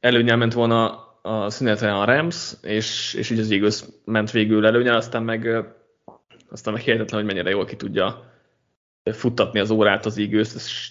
[0.00, 4.96] előnyel ment volna a szünetre a Rams, és, és így az Eagles ment végül előnyel,
[4.96, 5.64] aztán meg,
[6.50, 8.32] aztán meg hihetetlen, hogy mennyire jól ki tudja
[9.12, 10.90] futtatni az órát az Eagles, és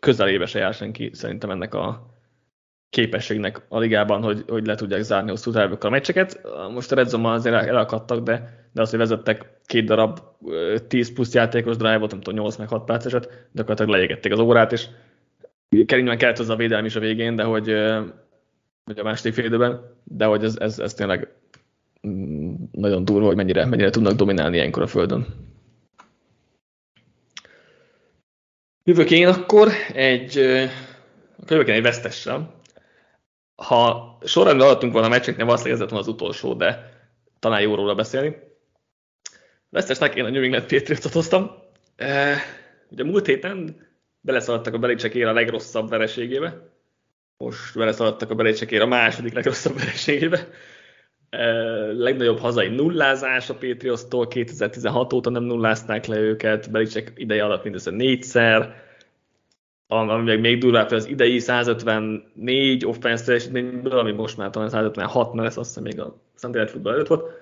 [0.00, 2.09] közelébe se jár senki szerintem ennek a
[2.90, 6.40] képességnek a ligában, hogy, hogy le tudják zárni hosszú távokra a meccseket.
[6.72, 10.18] Most a Redzone azért elakadtak, de, de az, hogy vezettek két darab
[10.88, 14.86] 10 plusz játékos drive-ot, nem tudom, 8 meg 6 perceset, gyakorlatilag leégették az órát, és
[15.86, 17.66] Keringben kellett hozzá a védelmi is a végén, de hogy,
[18.84, 21.28] hogy a második fél időben, de hogy ez, ez, ez tényleg
[22.06, 25.26] mm, nagyon durva, hogy mennyire, mennyire tudnak dominálni ilyenkor a földön.
[28.84, 30.34] Jövök én akkor egy,
[31.46, 32.59] jövök én egy vesztessel.
[33.70, 36.90] Ha sorrendben alattunk volna a meccseknél, valószínűleg ez az utolsó, de
[37.38, 38.36] talán jó róla beszélni.
[39.68, 41.50] Vesztesnek én a New England Patriots-ot hoztam.
[41.96, 42.36] E,
[42.90, 43.86] ugye múlt héten
[44.20, 46.70] beleszaladtak a Belicsekér a legrosszabb vereségébe.
[47.36, 50.48] Most beleszaladtak a Belicsekér a második legrosszabb vereségébe.
[51.92, 57.90] Legnagyobb hazai nullázás a Patriots-tól, 2016 óta nem nullázták le őket, Belicek ideje alatt mindössze
[57.90, 58.88] négyszer
[59.90, 65.48] ami meg még durvább, az idei 154 offense teljesítményből, ami most már talán 156, mert
[65.48, 67.32] ez azt hiszem még a Sunday Football előtt volt.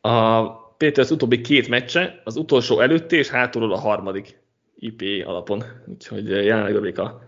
[0.00, 4.38] A Péter az utóbbi két meccse, az utolsó előtti és hátulról a harmadik
[4.74, 5.62] IP alapon.
[5.86, 7.22] Úgyhodig jelenleg övék a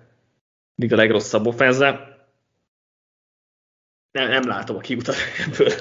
[0.75, 2.16] liga legrosszabb offense
[4.11, 5.14] nem, nem látom a kiutat
[5.47, 5.73] ebből.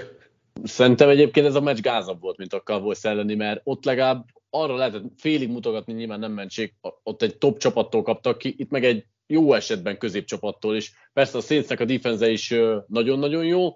[0.64, 4.76] Szerintem egyébként ez a meccs gázabb volt, mint a Cowboys elleni, mert ott legalább arra
[4.76, 9.06] lehetett félig mutogatni, nyilván nem mentség, ott egy top csapattól kaptak ki, itt meg egy
[9.28, 10.94] jó esetben középcsapattól is.
[11.14, 12.54] Persze a Saintsnek a defense is
[12.88, 13.74] nagyon-nagyon jó,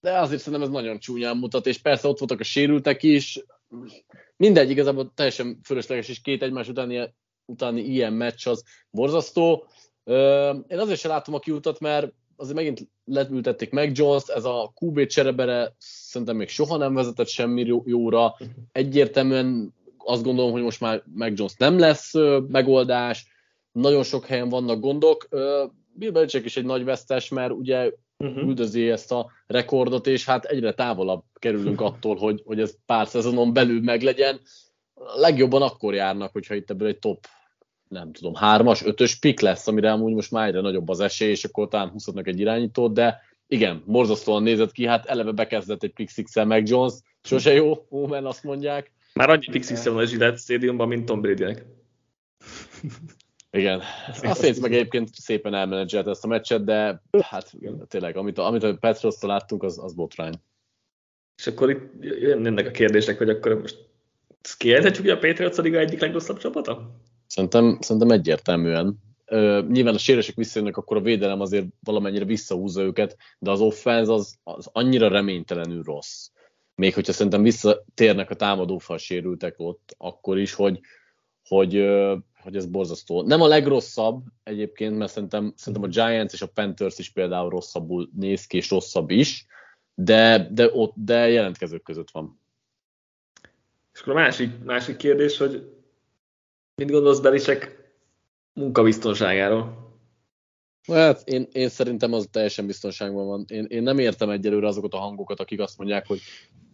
[0.00, 3.44] de azért szerintem ez nagyon csúnyán mutat, és persze ott voltak a sérültek is,
[4.36, 9.66] mindegy, igazából teljesen fölösleges, és két egymás utáni, utáni ilyen meccs az borzasztó.
[10.68, 15.06] Én azért sem látom a kiutat, mert azért megint letültették meg Jones, ez a QB
[15.06, 18.34] cserebere szerintem még soha nem vezetett semmi jóra.
[18.72, 19.74] Egyértelműen
[20.06, 22.12] azt gondolom, hogy most már meg Jones nem lesz
[22.48, 23.26] megoldás,
[23.72, 25.28] nagyon sok helyen vannak gondok.
[25.92, 28.48] Bill Belichick is egy nagy vesztes, mert ugye uh-huh.
[28.48, 33.52] üldözi ezt a rekordot, és hát egyre távolabb kerülünk attól, hogy, hogy ez pár szezonon
[33.52, 34.40] belül meglegyen.
[35.16, 37.26] Legjobban akkor járnak, hogyha itt ebből egy top
[37.88, 41.44] nem tudom, hármas, ötös pik lesz, amire amúgy most már egyre nagyobb az esély, és
[41.44, 46.10] akkor talán húzhatnak egy irányítót, de igen, morzasztóan nézett ki, hát eleve bekezdett egy pick
[46.10, 46.92] six meg Jones,
[47.22, 48.92] sose jó, Omen azt mondják.
[49.16, 51.64] Már annyi pick six van a Gillette stadiumban, mint Tom Brady-nek.
[53.50, 53.82] Igen.
[54.22, 57.52] A Saints meg egyébként szépen elmenedzselt ezt a meccset, de hát
[57.88, 60.34] tényleg, amit a, amit a petros láttunk, az, az botrány.
[61.36, 63.76] És akkor itt jönnek a kérdések, hogy akkor most
[64.58, 67.00] kijelenthetjük, hogy a Patriots a liga egyik legrosszabb csapata?
[67.26, 68.98] Szerintem, szerintem egyértelműen.
[69.24, 74.12] Ö, nyilván a sérülések visszajönnek, akkor a védelem azért valamennyire visszahúzza őket, de az offense
[74.12, 76.28] az, az annyira reménytelenül rossz.
[76.76, 80.80] Még hogyha szerintem visszatérnek a támadófal sérültek ott, akkor is, hogy,
[81.48, 81.72] hogy,
[82.42, 83.22] hogy ez borzasztó.
[83.22, 88.10] Nem a legrosszabb egyébként, mert szerintem, szerintem a Giants és a Panthers is például rosszabbul
[88.14, 89.46] néz ki, és rosszabb is,
[89.94, 92.40] de, de, ott, de jelentkezők között van.
[93.92, 95.76] És akkor a másik, másik kérdés, hogy
[96.76, 97.92] Mit gondolsz Belisek
[98.52, 99.84] munkabiztonságáról?
[100.92, 103.44] Hát én, én szerintem az teljesen biztonságban van.
[103.48, 106.20] Én, én nem értem egyelőre azokat a hangokat, akik azt mondják, hogy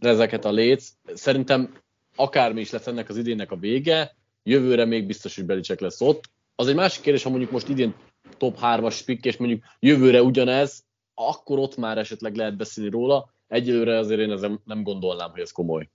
[0.09, 0.89] ezeket a léc.
[1.15, 1.75] Szerintem
[2.17, 6.25] akármi is lesz ennek az idénnek a vége, jövőre még biztos, hogy Belicek lesz ott.
[6.55, 7.95] Az egy másik kérdés, ha mondjuk most idén
[8.37, 10.85] top 3-as pick, és mondjuk jövőre ugyanez,
[11.15, 13.35] akkor ott már esetleg lehet beszélni róla.
[13.49, 15.89] Egyelőre azért én ezzel nem gondolnám, hogy ez komoly.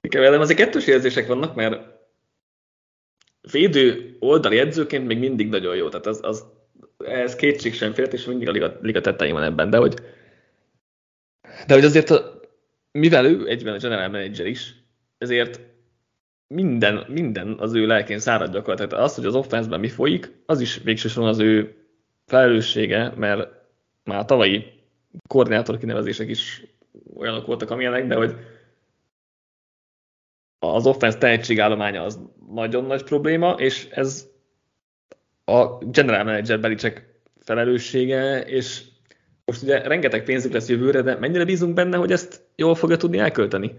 [0.00, 1.96] Igen, velem azért kettős érzések vannak, mert
[3.50, 6.46] védő oldali edzőként még mindig nagyon jó, tehát az, az
[6.98, 9.94] ez kétség sem fért, és mindig a liga, liga tettein van ebben, de hogy,
[11.68, 12.40] de hogy azért, a,
[12.90, 14.74] mivel ő egyben a general manager is,
[15.18, 15.60] ezért
[16.46, 18.90] minden, minden az ő lelkén szárad gyakorlatilag.
[18.90, 21.76] Tehát az, hogy az offenszben mi folyik, az is végsősorban az ő
[22.26, 23.50] felelőssége, mert
[24.04, 24.64] már a tavalyi
[25.26, 26.62] koordinátor kinevezések is
[27.14, 28.34] olyanok voltak, amilyenek, de hogy
[30.58, 34.28] az offensz tehetségállománya az nagyon nagy probléma, és ez
[35.44, 38.84] a general manager Belicek felelőssége, és
[39.48, 43.18] most ugye rengeteg pénzük lesz jövőre, de mennyire bízunk benne, hogy ezt jól fogja tudni
[43.18, 43.72] elkölteni?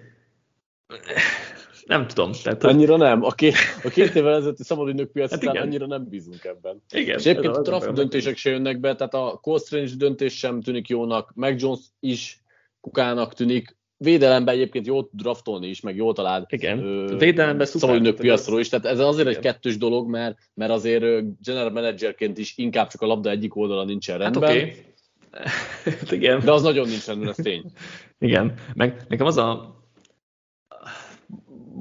[1.86, 2.32] Nem tudom.
[2.44, 3.24] Tehát, annyira nem.
[3.24, 6.84] A két, a két évvel ezelőtti szabadügynök piac hát annyira nem bízunk ebben.
[6.92, 10.62] Igen, és egyébként a draft döntések se jönnek be, tehát a Cole Strange döntés sem
[10.62, 12.44] tűnik jónak, Meg Jones is
[12.82, 16.52] kukának tűnik, védelemben egyébként jót draftolni is, meg jól talált.
[16.52, 18.14] Igen, ö, védelemben szuper.
[18.14, 19.40] piacról is, tehát ez azért igen.
[19.40, 21.04] egy kettős dolog, mert, mert azért
[21.44, 24.50] general managerként is inkább csak a labda egyik oldala nincsen hát rendben.
[24.50, 24.89] Hát okay.
[26.12, 26.40] igen.
[26.40, 27.72] De az nagyon nincs rendben, ez tény.
[28.20, 29.78] Igen, meg nekem az a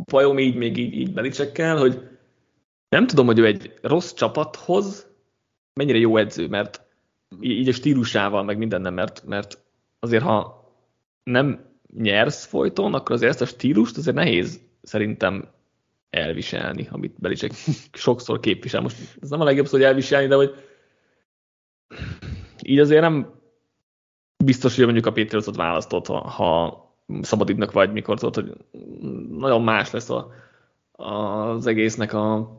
[0.04, 2.08] bajom így még így, így belicsekkel, hogy
[2.88, 5.06] nem tudom, hogy ő egy rossz csapathoz
[5.74, 6.86] mennyire jó edző, mert
[7.40, 9.58] így a stílusával, meg minden nem, mert, mert
[9.98, 10.66] azért ha
[11.22, 15.48] nem nyersz folyton, akkor azért ezt a stílust azért nehéz szerintem
[16.10, 17.52] elviselni, amit Belicek
[17.92, 18.80] sokszor képvisel.
[18.80, 20.54] Most ez nem a legjobb szó, hogy elviselni, de hogy
[22.62, 23.37] így azért nem
[24.44, 26.86] biztos, hogy mondjuk a Patriotsot választott, ha, ha
[27.20, 28.56] szabadidnak vagy, mikor tudod, hogy
[29.30, 30.32] nagyon más lesz a,
[30.92, 32.56] az egésznek a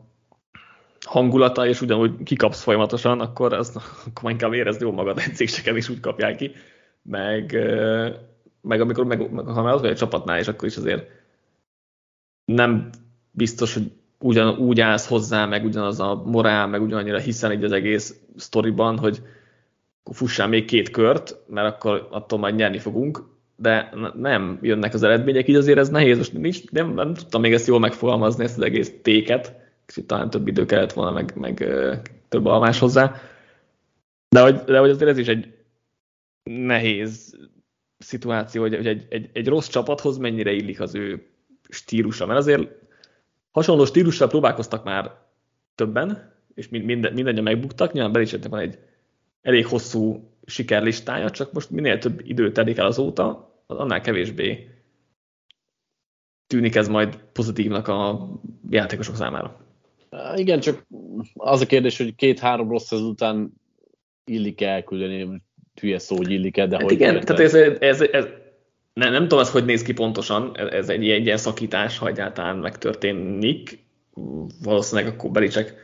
[1.06, 6.00] hangulata, és ugyanúgy kikapsz folyamatosan, akkor, azt, akkor inkább érezd jó magad edzéseken, is úgy
[6.00, 6.52] kapják ki.
[7.02, 7.52] Meg,
[8.60, 11.10] meg amikor meg, meg, ha már az vagy a csapatnál, és akkor is azért
[12.44, 12.90] nem
[13.30, 17.72] biztos, hogy ugyan, úgy állsz hozzá, meg ugyanaz a morál, meg ugyanannyira hiszen így az
[17.72, 19.22] egész sztoriban, hogy
[20.12, 23.22] fussál még két kört, mert akkor attól majd nyerni fogunk,
[23.56, 26.16] de nem jönnek az eredmények, így azért ez nehéz.
[26.16, 29.54] Most nincs, nem, nem tudtam még ezt jól megfogalmazni, ezt az egész téket,
[29.86, 31.68] kicsit talán több idő kellett volna, meg, meg
[32.28, 33.14] több almás hozzá.
[34.28, 35.54] De hogy, de hogy azért ez is egy
[36.42, 37.38] nehéz
[37.98, 41.26] szituáció, hogy, hogy egy, egy, egy rossz csapathoz mennyire illik az ő
[41.68, 42.68] stílusa, mert azért
[43.50, 45.18] hasonló stílussal próbálkoztak már
[45.74, 48.78] többen, és minden, mindannyian megbuktak, nyilván Belicsetnek van egy
[49.42, 54.68] elég hosszú sikerlistája, csak most minél több idő telik el azóta, annál kevésbé
[56.46, 58.28] tűnik ez majd pozitívnak a
[58.70, 59.66] játékosok számára.
[60.34, 60.86] Igen, csak
[61.34, 63.52] az a kérdés, hogy két-három rossz ez után
[64.24, 65.42] illik elküldeni,
[65.80, 66.92] hülye szó, hogy illik de hát hogy...
[66.92, 68.26] Igen, tehát ez, ez, ez, ez
[68.92, 72.56] nem, nem tudom, ez hogy néz ki pontosan, ez egy, egy ilyen szakítás, ha egyáltalán
[72.56, 73.84] megtörténik.
[74.62, 75.74] Valószínűleg akkor Belicek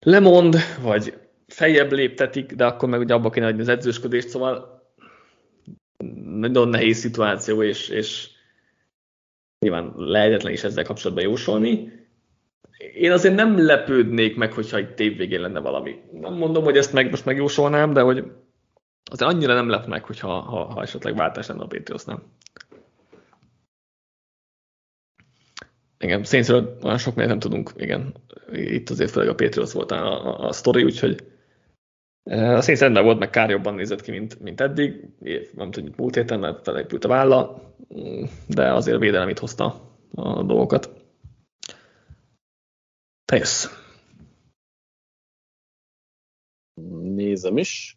[0.00, 1.14] lemond, vagy
[1.58, 4.82] feljebb léptetik, de akkor meg ugye abba kéne adni az edzősködést, szóval
[6.24, 8.28] nagyon nehéz szituáció, és, és
[9.58, 11.92] nyilván lehetetlen is ezzel kapcsolatban jósolni.
[12.94, 16.00] Én azért nem lepődnék meg, hogyha egy tév végén lenne valami.
[16.12, 18.24] Nem mondom, hogy ezt meg most megjósolnám, de hogy
[19.10, 22.22] azért annyira nem lep meg, hogyha ha, ha esetleg váltás lenne a Patriotsnál.
[25.98, 28.14] Igen, szénszről olyan sok nem tudunk, igen.
[28.52, 31.36] Itt azért főleg a Patriots volt a, a, a sztori, úgyhogy
[32.28, 35.08] a Saints rendben volt, meg kár jobban nézett ki, mint, mint eddig.
[35.54, 37.62] Nem tudom, múlt héten, mert felépült a válla,
[38.46, 40.90] de azért védelem itt hozta a dolgokat.
[43.24, 43.66] Te jössz.
[47.00, 47.96] Nézem is.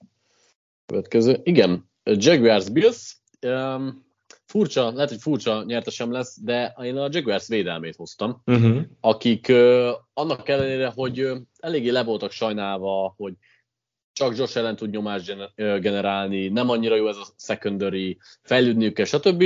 [0.86, 1.40] Következő.
[1.44, 3.18] Igen, Jaguars Bills.
[3.42, 4.06] Um,
[4.46, 8.82] furcsa, lehet, hogy furcsa nyertesem lesz, de én a Jaguars védelmét hoztam, uh-huh.
[9.00, 13.34] akik uh, annak ellenére, hogy uh, eléggé le voltak sajnálva, hogy
[14.14, 19.44] csak Josh ellen tud nyomást generálni, nem annyira jó ez a secondary, fejlődniük kell, stb.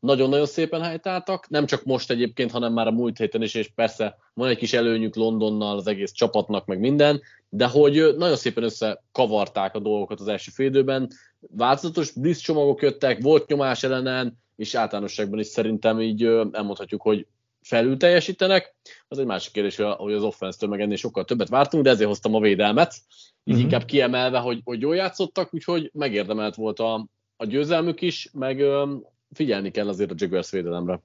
[0.00, 4.16] Nagyon-nagyon szépen helytáltak, nem csak most egyébként, hanem már a múlt héten is, és persze
[4.34, 9.74] van egy kis előnyük Londonnal, az egész csapatnak, meg minden, de hogy nagyon szépen összekavarták
[9.74, 15.46] a dolgokat az első félidőben, változatos blitz csomagok jöttek, volt nyomás ellenen, és általánosságban is
[15.46, 17.26] szerintem így elmondhatjuk, hogy
[17.62, 18.74] felül teljesítenek.
[19.08, 22.34] Az egy másik kérdés, hogy az offense-től meg ennél sokkal többet vártunk, de ezért hoztam
[22.34, 22.94] a védelmet,
[23.48, 23.72] így uh-huh.
[23.72, 28.94] inkább kiemelve, hogy, hogy jól játszottak, úgyhogy megérdemelt volt a, a győzelmük is, meg ö,
[29.34, 31.00] figyelni kell azért a Jaguars védelemre.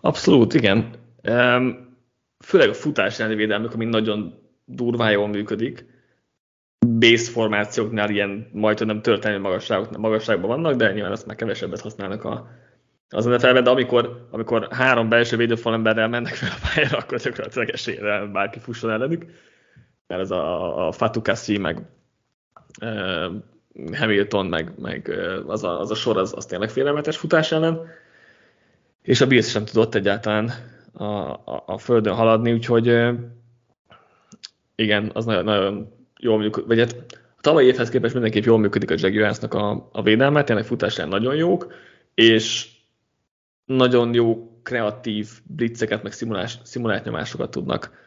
[0.00, 0.94] Abszolút, igen.
[1.28, 1.96] Um,
[2.44, 5.86] főleg a futás elleni védelmük, ami nagyon durván jól működik.
[6.98, 9.48] Base formációknál ilyen majd nem történelmi
[9.98, 12.48] magasságban vannak, de nyilván azt már kevesebbet használnak a,
[13.08, 18.26] az NFL-ben, de amikor, amikor három belső védőfalemberrel mennek fel a pályára, akkor gyakorlatilag esélyre
[18.26, 19.24] bárki fusson ellenük.
[20.12, 21.82] Mert ez a, a Fatukassi, meg
[22.80, 23.32] uh,
[23.92, 25.10] Hamilton, meg, meg
[25.46, 27.80] az, a, az a sor, az, az tényleg félelmetes futás ellen.
[29.02, 30.50] És a Bills sem tudott egyáltalán
[30.92, 33.14] a, a, a földön haladni, úgyhogy uh,
[34.74, 36.96] igen, az nagyon, nagyon jól működik, vagy hát
[37.36, 41.34] a tavalyi évhez képest mindenképp jól működik a Jaguarsnak a, a védelmet, tényleg futásán nagyon
[41.34, 41.72] jók,
[42.14, 42.70] és
[43.64, 48.00] nagyon jó kreatív blitzeket, meg szimulás, szimulált nyomásokat tudnak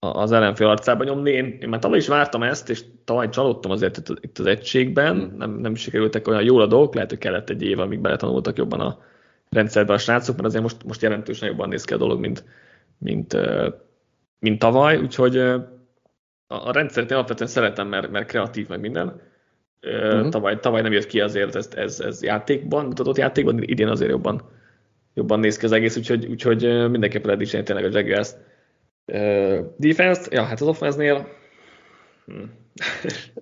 [0.00, 1.30] az ellenfél arcába nyomni.
[1.30, 5.18] Én, én már tavaly is vártam ezt, és tavaly csalódtam azért itt, itt az egységben,
[5.18, 5.36] hmm.
[5.36, 8.80] nem, nem sikerültek olyan jól a dolgok, lehet, hogy kellett egy év, amíg beletanultak jobban
[8.80, 8.98] a
[9.48, 12.44] rendszerbe a srácok, mert azért most, most jelentősen jobban néz ki a dolog, mint,
[12.98, 13.36] mint,
[14.38, 15.36] mint tavaly, úgyhogy
[16.46, 19.20] a rendszert én alapvetően szeretem, mert, mert kreatív meg minden.
[19.82, 20.28] Uh-huh.
[20.28, 24.42] Tavaly, tavaly nem jött ki azért ez, ez, ez játékban, mutatott játékban, idén azért jobban,
[25.14, 28.30] jobban néz ki az egész, úgyhogy, úgyhogy mindenképpen lehet dicsérni tényleg a Jaguars
[29.10, 30.32] uh, defense-t.
[30.32, 31.28] Ja, hát az offense-nél
[32.26, 32.58] hmm.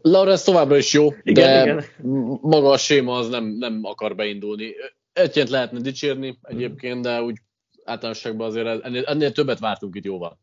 [0.02, 1.84] Lawrence továbbra is jó, igen, de igen.
[2.40, 4.74] maga a séma az nem, nem akar beindulni.
[5.12, 7.36] Egyébként lehetne dicsérni egyébként, de úgy
[7.84, 10.38] általánosságban azért ennél, ennél többet vártunk itt jóval.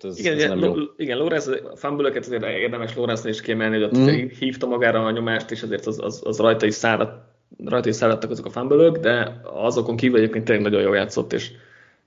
[0.00, 0.74] ez, igen, ez nem jó.
[0.96, 4.26] igen, Lorenz, a fanbülöket azért érdemes Lorenz is kiemelni, hogy ott mm.
[4.38, 7.34] hívta magára a nyomást, és azért az, az, az rajta is száradt,
[7.64, 11.50] rajta is száradtak azok a fanbülök, de azokon kívül egyébként tényleg nagyon jól játszott, és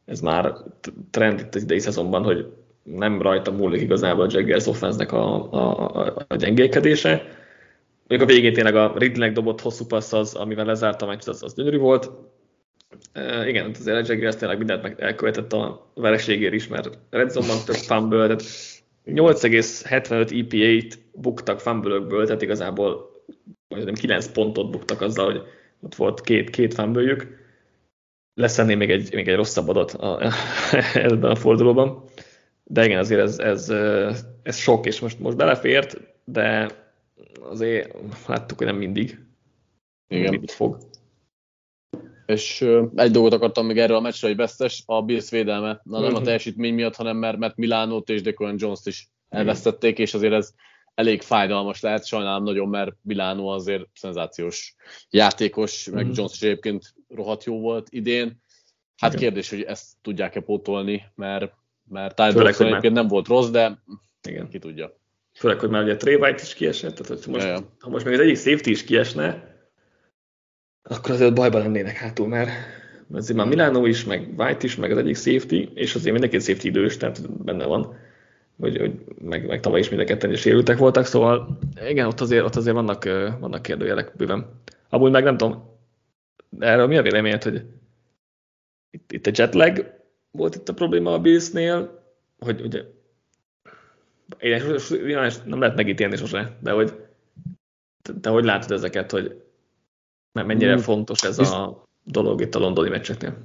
[0.10, 0.54] ez már
[1.12, 2.46] trend itt az idei szezonban, hogy
[2.84, 7.38] nem rajta múlik igazából a Jaggers offense a, a, a, a gyengélkedése.
[8.08, 11.44] Még a végén tényleg a Ridley dobott hosszú passz az, amivel lezárta a meccs, az,
[11.44, 12.12] az gyönyörű volt.
[13.16, 17.58] Uh, igen, azért a Jaguars tényleg mindent meg elkövetett a vereségért is, mert Red Zone-ban
[17.66, 18.44] több fumble, tehát
[19.06, 23.12] 8,75 EPA-t buktak fumble tehát igazából
[23.68, 25.42] majdnem 9 pontot buktak azzal, hogy
[25.82, 27.16] ott volt két, két fumble
[28.40, 30.20] Lesz ennél még egy, még egy rosszabb adat a,
[30.94, 32.04] ebben a fordulóban.
[32.64, 33.70] De igen, azért ez, ez,
[34.44, 36.72] ez sok, és most, most belefért, de
[37.42, 37.96] azért
[38.28, 39.20] láttuk, hogy nem mindig.
[40.08, 40.30] Igen.
[40.30, 40.78] Mindig fog.
[42.26, 42.62] És
[42.96, 45.82] egy dolgot akartam még erről a meccsre, hogy vesztes, a Bills védelme.
[45.84, 46.24] Na nem a mhm.
[46.24, 50.54] teljesítmény miatt, hanem mert, mert Milánót és Decoran Jones-t is elvesztették, és azért ez
[51.00, 54.76] elég fájdalmas lehet, sajnálom nagyon, mert Milánó azért szenzációs
[55.10, 56.12] játékos, meg mm.
[56.14, 58.42] Jones is egyébként rohadt jó volt idén.
[58.98, 59.24] Hát Igen.
[59.24, 61.52] kérdés, hogy ezt tudják-e pótolni, mert,
[61.90, 63.84] mert Tyler egyébként nem volt rossz, de
[64.28, 64.50] Igen.
[64.50, 64.98] ki tudja.
[65.34, 68.14] Főleg, hogy már ugye Trey White is kiesett, tehát hogy most, ja, ha most még
[68.14, 69.58] az egyik safety is kiesne,
[70.84, 72.50] akkor azért bajban lennének hátul, mert
[73.12, 76.66] azért már Milano is, meg White is, meg az egyik safety, és azért mindenki safety
[76.66, 77.96] idős, tehát benne van,
[78.60, 82.20] hogy, hogy meg, meg tavaly is mind a ketten is sérültek voltak, szóval igen, ott
[82.20, 83.04] azért, ott azért vannak,
[83.40, 84.62] vannak kérdőjelek bőven.
[84.90, 85.78] Amúgy meg nem tudom,
[86.60, 87.66] erről mi a véleményed, hogy
[88.92, 89.98] itt, itt a jetlag
[90.32, 92.04] volt itt a probléma a Billsnél,
[92.40, 92.84] hogy ugye
[94.40, 94.62] én
[95.46, 96.94] nem lehet megítélni sose, de hogy
[98.22, 99.42] te hogy látod ezeket, hogy
[100.32, 100.82] mennyire hmm.
[100.82, 103.38] fontos ez a dolog itt a londoni meccseknél?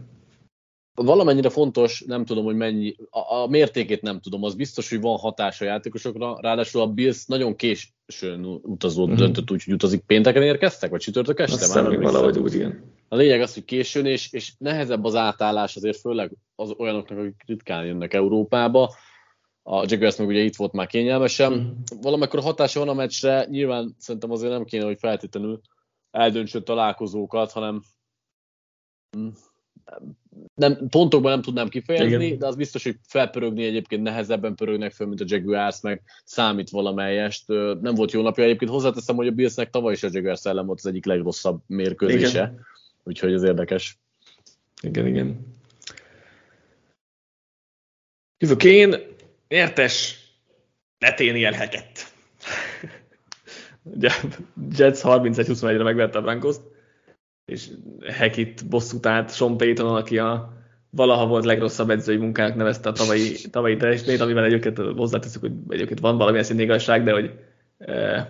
[0.95, 5.19] Valamennyire fontos, nem tudom, hogy mennyi, a, a mértékét nem tudom, az biztos, hogy van
[5.19, 9.15] hatása a játékosokra, ráadásul a Bills nagyon későn utazó mm-hmm.
[9.15, 10.01] döntött úgy, hogy utazik.
[10.01, 11.65] Pénteken érkeztek, vagy csütörtök este?
[11.65, 12.93] Azt már valahogy úgy, igen.
[13.09, 17.43] A lényeg az, hogy későn, és, és nehezebb az átállás azért főleg az olyanoknak, akik
[17.47, 18.95] ritkán jönnek Európába.
[19.63, 21.53] A Jaguars meg ugye itt volt már kényelmesen.
[21.53, 22.01] Mm.
[22.01, 25.61] Valamikor hatása van a meccsre, nyilván szerintem azért nem kéne, hogy feltétlenül
[26.11, 27.83] eldöntsön találkozókat, hanem
[29.17, 29.29] mm,
[30.55, 32.39] nem, pontokban nem tudnám kifejezni, Igen.
[32.39, 37.49] de az biztos, hogy felpörögni egyébként nehezebben pörögnek föl, mint a Jaguars, meg számít valamelyest.
[37.81, 38.71] Nem volt jó napja egyébként.
[38.71, 42.29] Hozzáteszem, hogy a Billsnek tavaly is a Jaguars ellen volt az egyik legrosszabb mérkőzése.
[42.29, 42.67] Igen.
[43.05, 43.99] Úgyhogy ez érdekes.
[44.83, 45.55] Igen, igen.
[48.39, 48.95] Jövök én,
[49.49, 50.19] értes,
[50.99, 51.99] Neténiel Hackett.
[53.83, 54.11] Ugye
[54.77, 56.57] Jets 31-21-re megvette a Broncos
[57.45, 57.69] és
[58.19, 60.53] Hackett bosszút át Sean Payton, aki a
[60.91, 66.01] valaha volt legrosszabb edzői munkának nevezte a tavalyi, tavalyi teljesítményt, amivel egyébként hozzáteszük, hogy egyébként
[66.01, 67.31] van valamilyen szintén igazság, de hogy
[67.79, 68.27] eh,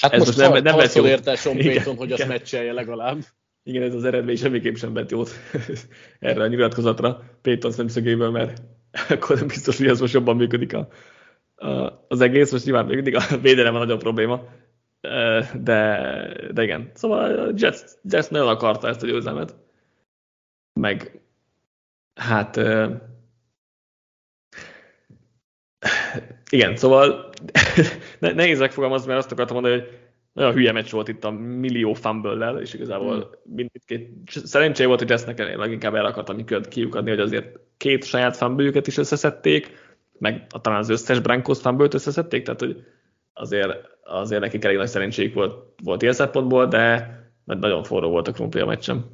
[0.00, 1.06] Hát ez most, most nem, nem vett jót.
[1.06, 3.18] érte Sean Payton, igen, hogy azt meccselje legalább.
[3.62, 5.30] Igen, ez az eredmény semmiképp sem vett jót
[6.18, 8.62] erre a nyilatkozatra Payton szemszögéből, mert
[9.08, 10.88] akkor nem biztos, hogy ez most jobban működik a,
[11.66, 12.52] a, az egész.
[12.52, 14.48] Most nyilván még mindig a védelem a nagyobb probléma,
[15.54, 16.90] de, de igen.
[16.94, 17.80] Szóval a Jets,
[18.10, 19.56] Jets nagyon akarta ezt a győzelmet.
[20.80, 21.20] Meg
[22.14, 22.56] hát
[26.50, 27.30] igen, szóval
[28.20, 29.98] nehéz megfogalmazni, mert azt akartam mondani, hogy
[30.32, 33.54] nagyon hülye meccs volt itt a millió fumble és igazából hmm.
[33.54, 38.96] mindkét szerencsé volt, hogy Jessnek leginkább el akartam kiukadni, hogy azért két saját fumble is
[38.96, 42.84] összeszedték, meg a, talán az összes Brankos fumble összeszedték, tehát hogy
[43.32, 47.12] azért, azért nekik elég nagy szerencséjük volt, volt ilyen szempontból, de
[47.44, 49.04] nagyon forró volt a krumpli a meccsem.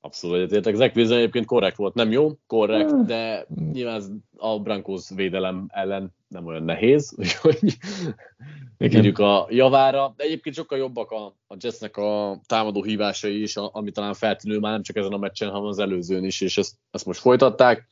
[0.00, 0.74] Abszolút egyetértek.
[0.74, 3.06] Zach Wilson egyébként korrekt volt, nem jó, korrekt, hmm.
[3.06, 7.76] de nyilván a Brankos védelem ellen nem olyan nehéz, úgyhogy
[8.78, 10.14] írjuk a javára.
[10.16, 14.72] De egyébként sokkal jobbak a, a Jetsnek a támadó hívásai is, ami talán feltűnő már
[14.72, 17.88] nem csak ezen a meccsen, hanem az előzőn is, és ezt, ezt most folytatták.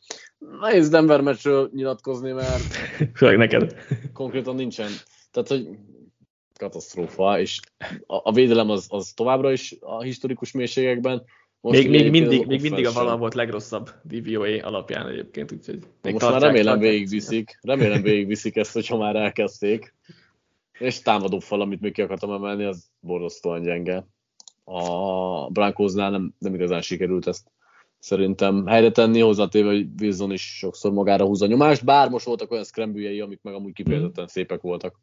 [0.61, 2.63] Nehéz Denver meccsről nyilatkozni, mert
[3.19, 3.75] Főleg neked.
[4.13, 4.91] konkrétan nincsen.
[5.31, 5.69] Tehát, hogy
[6.59, 7.61] katasztrófa, és
[8.07, 11.25] a, a védelem az, az továbbra is a historikus mélységekben,
[11.61, 16.13] most még, még, mindig, még mindig a vala volt legrosszabb DVOA alapján egyébként, úgyhogy még
[16.13, 19.95] Most már remélem végigviszik, remélem végigviszik ezt, hogyha már elkezdték.
[20.79, 24.07] És támadó fal, amit még ki akartam emelni, az borzasztóan gyenge.
[24.65, 27.51] A Brankosnál nem, nem igazán sikerült ezt
[27.99, 32.65] szerintem helyre tenni, hozzátéve, hogy Wilson is sokszor magára húzza nyomást, bár most voltak olyan
[32.65, 35.01] scrambüljei, amik meg amúgy kifejezetten szépek voltak.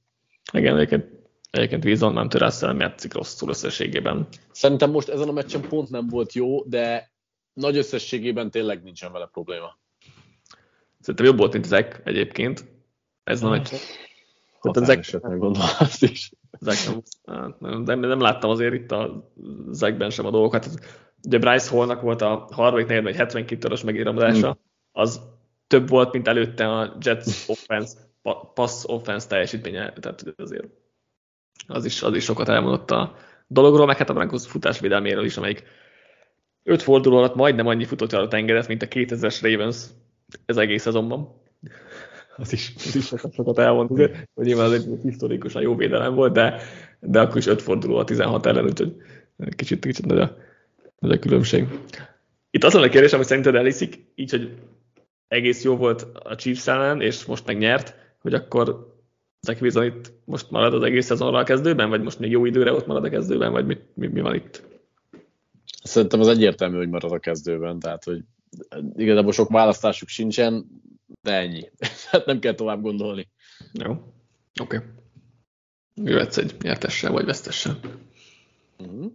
[0.54, 1.16] Igen, egyébként
[1.56, 4.28] Egyébként Wilson nem Russell nem játszik rosszul összességében.
[4.52, 7.12] Szerintem most ezen a meccsen pont nem volt jó, de
[7.54, 9.78] nagy összességében tényleg nincsen vele probléma.
[11.00, 12.66] Szerintem jobb volt, mint Zek egyébként.
[13.24, 13.72] Ez a meccs.
[14.62, 15.22] Tehát Zek...
[15.22, 16.32] gondolom azt is.
[16.60, 19.32] Zek nem, nem, nem, nem, láttam azért itt a
[19.70, 20.70] Zekben sem a dolgokat.
[21.24, 24.62] Ugye Bryce Hallnak volt a harmadik negyedben egy 72 megíramodása, hmm.
[24.92, 25.22] az
[25.68, 27.98] több volt, mint előtte a Jets offense,
[28.54, 30.68] pass offense teljesítménye, tehát azért
[31.68, 33.16] az is, az is sokat elmondott a
[33.48, 35.64] dologról, meg hát a Broncos futásvédelméről is, amelyik
[36.64, 39.86] öt forduló alatt majdnem annyi futott alatt engedett, mint a 2000-es Ravens
[40.46, 41.44] ez egész szezonban.
[42.38, 46.16] Az is, az is sokat, sokat elmond, azért, hogy nyilván az egy historikusan jó védelem
[46.16, 46.62] volt, de,
[47.00, 48.96] de akkor is öt forduló a 16 ellen, úgyhogy
[49.56, 50.38] kicsit, kicsit nagy a,
[51.00, 51.68] nagy a különbség.
[52.52, 54.52] Itt az a kérdés, hogy szerinted eliszik, így, hogy
[55.28, 58.94] egész jó volt a Chiefs ellen, és most meg nyert, hogy akkor
[59.42, 62.74] Zach Wilson itt most marad az egész szezonra a kezdőben, vagy most még jó időre
[62.74, 64.64] ott marad a kezdőben, vagy mi, mi, mi van itt?
[65.84, 68.24] Szerintem az egyértelmű, hogy marad a kezdőben, tehát hogy
[68.96, 70.66] igazából sok választásuk sincsen,
[71.22, 71.70] de ennyi.
[72.12, 73.30] Hát nem kell tovább gondolni.
[73.74, 73.92] Jó,
[74.62, 74.76] oké.
[74.76, 74.80] Okay.
[76.04, 77.80] Jöhetsz egy nyertessel vagy vesztessel.
[78.78, 79.12] Uh-huh.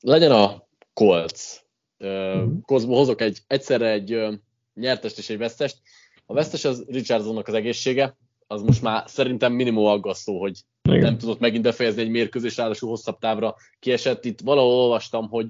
[0.00, 1.60] Legyen a Colts.
[2.00, 2.84] Uh-huh.
[2.86, 4.40] hozok egy, egyszerre egy
[4.74, 5.78] nyertest és egy vesztest.
[6.26, 11.00] A vesztes az Richardsonnak az egészsége, az most már szerintem minimum aggasztó, hogy Igen.
[11.00, 14.24] nem tudott megint befejezni egy mérkőzés, ráadásul hosszabb távra kiesett.
[14.24, 15.46] Itt valahol olvastam, hogy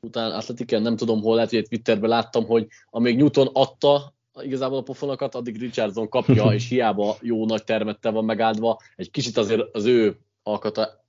[0.00, 4.78] utána Atletiken, nem tudom hol, lehet, hogy egy Twitterben láttam, hogy amíg Newton adta igazából
[4.78, 9.74] a pofonokat, addig Richardson kapja, és hiába jó nagy termettel van megáldva, egy kicsit azért
[9.74, 11.04] az ő alkata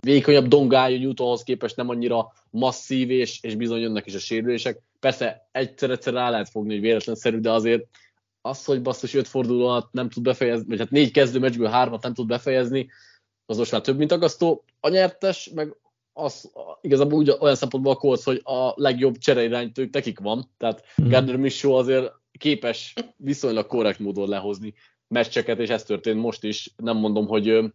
[0.00, 4.82] vékonyabb dongája Newtonhoz képest nem annyira masszív, és, és bizony jönnek is a sérülések.
[5.00, 7.86] Persze egyszer-egyszer rá lehet fogni, hogy véletlenszerű, de azért
[8.40, 12.02] az, hogy basszus öt forduló alatt nem tud befejezni, vagy hát négy kezdő meccsből hármat
[12.02, 12.88] nem tud befejezni,
[13.46, 14.64] az most már több, mint agasztó.
[14.80, 15.76] A nyertes, meg
[16.12, 21.08] az igazából úgy olyan szempontból a Colts, hogy a legjobb csereirányítők nekik van, tehát mm.
[21.08, 24.74] Gardner Minshew azért képes viszonylag korrekt módon lehozni
[25.08, 26.74] meccseket, és ez történt most is.
[26.76, 27.72] Nem mondom, hogy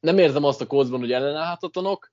[0.00, 2.12] nem érzem azt a Coltsban, hogy ellenállhatatlanok,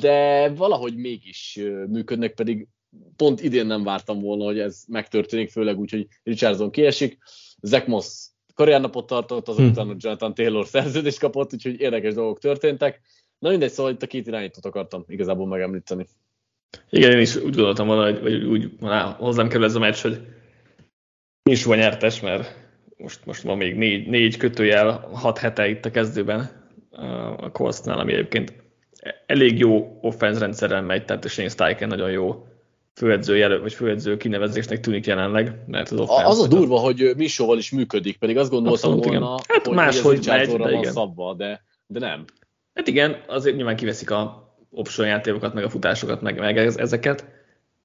[0.00, 2.68] de valahogy mégis működnek, pedig
[3.16, 7.18] pont idén nem vártam volna, hogy ez megtörténik, főleg úgy, hogy Richardson kiesik.
[7.62, 9.96] Zach Moss karriernapot tartott, azután hmm.
[9.98, 13.00] Jonathan Taylor szerződést kapott, úgyhogy érdekes dolgok történtek.
[13.38, 16.06] Na mindegy, szóval itt a két irányítót akartam igazából megemlíteni.
[16.90, 20.00] Igen, én is úgy gondoltam volna, hogy, vagy úgy na, hozzám kerül ez a meccs,
[20.00, 20.20] hogy
[21.50, 22.54] is van nyertes, mert
[22.96, 26.59] most, most van még négy, négy kötőjel, hat hete itt a kezdőben
[27.36, 28.52] a Coltsnál, ami egyébként
[29.26, 32.46] elég jó offense rendszerrel megy, tehát a Shane Steichen nagyon jó
[32.94, 36.26] főedző jelöl, vagy főedző kinevezésnek tűnik jelenleg, mert az offense...
[36.26, 39.56] Az a durva, hogy Misóval is működik, pedig azt gondoltam Abszolút, volna, igen.
[39.56, 40.92] hát hogy máshogy megy, de igen.
[40.92, 42.24] Szabva, de, de nem.
[42.74, 47.26] Hát igen, azért nyilván kiveszik a option játékokat, meg a futásokat, meg, meg ezeket,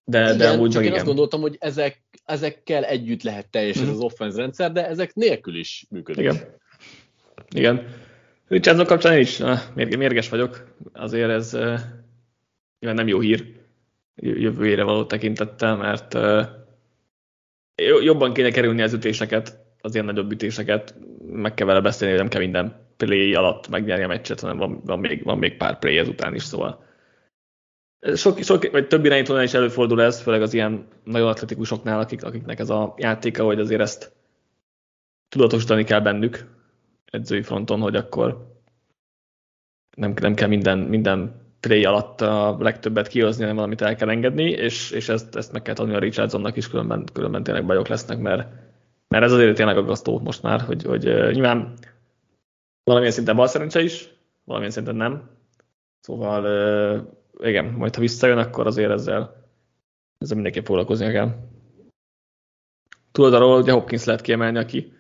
[0.03, 0.97] de, igen, de amúgy csak én igen.
[0.97, 3.89] azt gondoltam, hogy ezek, ezekkel együtt lehet teljes mm.
[3.89, 6.23] az offense rendszer, de ezek nélkül is működik.
[6.23, 6.37] Igen.
[7.55, 7.87] Igen.
[8.47, 9.41] Richardson kapcsán én is?
[9.73, 11.79] Mérges vagyok, azért ez uh,
[12.79, 13.53] nem jó hír
[14.15, 16.17] jövőjére való tekintettel, mert
[18.01, 22.31] jobban kéne kerülni az ütéseket, az ilyen nagyobb ütéseket, meg kell vele beszélni, hogy nem
[22.31, 25.97] kell minden play alatt megnyerni a meccset, hanem van, van, még, van még pár play
[25.97, 26.83] ezután is, szóval.
[28.15, 32.59] Sok, sok, vagy több irányítónál is előfordul ez, főleg az ilyen nagyon atletikusoknál, akik, akiknek
[32.59, 34.11] ez a játéka, hogy azért ezt
[35.29, 36.45] tudatosítani kell bennük,
[37.15, 38.53] edzői fronton, hogy akkor
[39.97, 44.49] nem, nem kell minden, minden play alatt a legtöbbet kihozni, hanem valamit el kell engedni,
[44.49, 48.19] és, és ezt, ezt meg kell tanulni a Richardsonnak is, különben, különben tényleg bajok lesznek,
[48.19, 48.47] mert,
[49.07, 51.73] mert ez azért tényleg aggasztó most már, hogy, hogy nyilván
[52.83, 54.09] valamilyen szinten bal szerencse is,
[54.43, 55.29] valamilyen szinten nem.
[55.99, 56.45] Szóval
[57.39, 59.43] igen, majd ha visszajön, akkor azért ezzel,
[60.17, 61.35] ezzel mindenképp foglalkozni kell.
[63.11, 64.93] Tudod arról, hogy a Hopkins lehet kiemelni, aki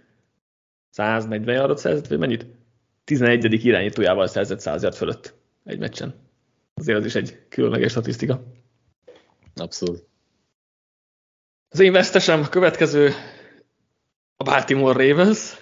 [0.95, 2.45] 140 yardot szerzett, vagy mennyit?
[3.03, 3.65] 11.
[3.65, 5.33] irányítójával szerzett 100 yard fölött
[5.63, 6.13] egy meccsen.
[6.73, 8.43] Azért az is egy különleges statisztika.
[9.55, 10.07] Abszolút.
[11.69, 13.09] Az én vesztesem a következő
[14.35, 15.55] a Baltimore Ravens.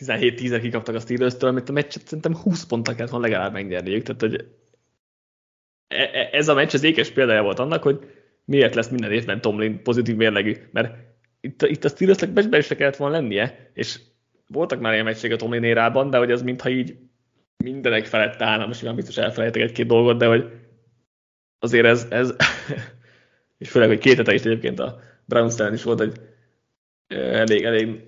[0.00, 4.02] 17-10-re kikaptak a Steelers-től, amit a meccset szerintem 20 ponttal kellett volna legalább megnyerniük.
[4.02, 4.34] Tehát, hogy
[5.88, 8.10] e, e, ez a meccs az ékes példája volt annak, hogy
[8.44, 11.05] miért lesz minden évben Tomlin pozitív mérlegű, mert
[11.46, 14.00] itt, itt a Steelersnek becsbe is kellett volna lennie, és
[14.48, 16.96] voltak már ilyen meccség a Tomlin érában, de hogy ez mintha így
[17.56, 20.50] mindenek felett állna, most nyilván biztos elfelejtek egy-két dolgot, de hogy
[21.58, 22.34] azért ez, ez
[23.58, 26.20] és főleg, hogy két hete is egyébként a Browns is volt egy
[27.08, 28.00] elég, elég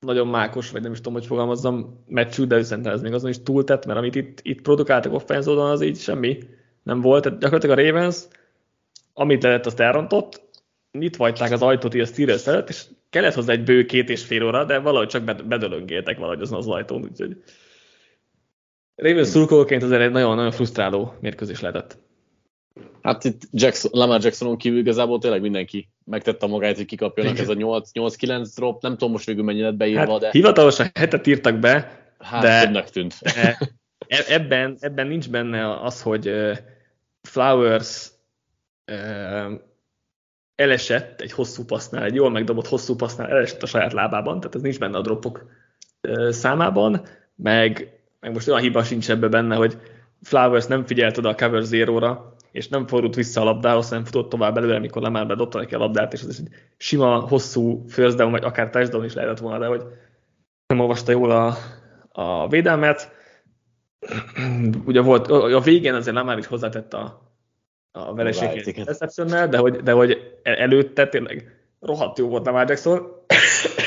[0.00, 3.42] nagyon mákos, vagy nem is tudom, hogy fogalmazzam, meccsű, de szerintem ez még azon is
[3.42, 6.38] túltett, mert amit itt, itt produkáltak offenzódon, az így semmi
[6.82, 7.22] nem volt.
[7.22, 8.24] Tehát gyakorlatilag a Ravens,
[9.12, 10.45] amit lehet, azt elrontott,
[10.98, 14.24] nyitva hagyták az ajtót így a Steelers felett, és kellett hozzá egy bő két és
[14.24, 17.36] fél óra, de valahogy csak bedölöngéltek valahogy azon az ajtón, úgyhogy
[18.94, 21.98] Ravens szurkolóként azért egy nagyon-nagyon frusztráló mérkőzés lehetett.
[23.02, 27.54] Hát itt Jackson, Lamar Jacksonon kívül igazából tényleg mindenki megtette magáit, hogy kikapjanak ez a
[27.54, 30.30] 8-9 drop, nem tudom most végül mennyi lett beírva, hát, de...
[30.30, 32.42] Hivatalosan hetet írtak be, hát,
[32.72, 33.14] de, tűnt.
[33.22, 33.58] de
[34.06, 36.32] e- ebben, ebben nincs benne az, hogy
[37.22, 38.10] Flowers
[40.56, 44.62] elesett egy hosszú passznál, egy jól megdobott hosszú passznál, elesett a saját lábában, tehát ez
[44.62, 45.46] nincs benne a dropok
[46.28, 47.00] számában,
[47.34, 49.78] meg, meg most olyan hiba sincs ebbe benne, hogy
[50.22, 54.28] Flowers nem figyelt oda a cover zero-ra, és nem fordult vissza a labdához, hanem futott
[54.28, 58.30] tovább előre, amikor Lamar bedobta neki a labdát, és ez egy sima, hosszú first down,
[58.30, 59.82] vagy akár touchdown is lehetett volna, de hogy
[60.66, 61.56] nem olvasta jól a,
[62.12, 63.10] a védelmet.
[64.84, 67.26] Ugye volt, a végén azért Lamar is hozzátett a,
[67.96, 73.24] a vereséghez de hogy, de hogy előtte tényleg rohadt jó volt Lamar Jackson.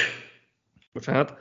[0.93, 1.33] Bocsánat.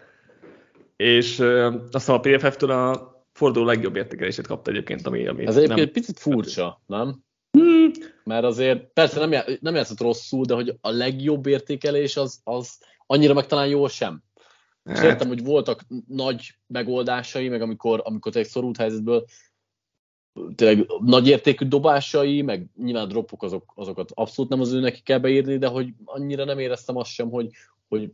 [0.96, 5.80] És uh, azt a PFF-től a forduló legjobb értékelését kapta egyébként, ami, ami Ez egyébként
[5.80, 7.22] egy picit furcsa, nem?
[7.50, 7.90] Hmm.
[8.24, 12.78] Mert azért persze nem, já- nem játszott rosszul, de hogy a legjobb értékelés az, az
[13.06, 14.22] annyira meg talán jól sem.
[14.84, 14.96] Hát.
[14.96, 19.24] És értem, hogy voltak nagy megoldásai, meg amikor, amikor egy szorult helyzetből
[20.54, 25.18] tényleg nagy értékű dobásai, meg nyilván dropok azok, azokat abszolút nem az ő neki kell
[25.18, 27.50] beírni, de hogy annyira nem éreztem azt sem, hogy,
[27.88, 28.10] hogy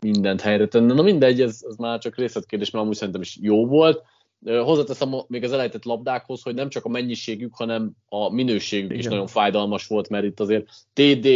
[0.00, 0.94] mindent helyre tenne.
[0.94, 4.02] Na mindegy, ez, ez már csak részletkérdés, mert amúgy szerintem is jó volt.
[4.44, 8.98] Hozzáteszem még az elejtett labdákhoz, hogy nem csak a mennyiségük, hanem a minőségük Igen.
[8.98, 11.28] is nagyon fájdalmas volt, mert itt azért TD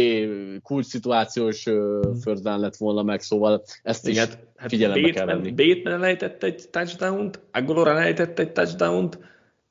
[0.63, 2.13] kulcs szituációs hmm.
[2.21, 5.51] fördán lett volna meg, szóval ezt Igen, is hát figyelembe Bateman, kell venni.
[5.51, 9.19] Bateman elejtett egy touchdown-t, Agolora elejtett egy touchdown-t,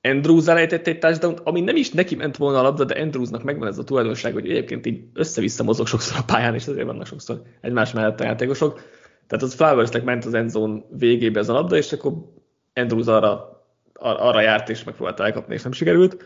[0.03, 3.69] Andrews elejtett egy touchdown ami nem is neki ment volna a labda, de Andrewsnak megvan
[3.69, 7.43] ez a tulajdonság, hogy egyébként így össze-vissza mozog sokszor a pályán, és azért vannak sokszor
[7.61, 8.81] egymás mellett a játékosok.
[9.27, 12.13] Tehát az Flowersnek ment az endzone végébe ez a labda, és akkor
[12.75, 13.63] Andrews arra,
[14.03, 16.25] arra járt, és megpróbálta elkapni, és nem sikerült.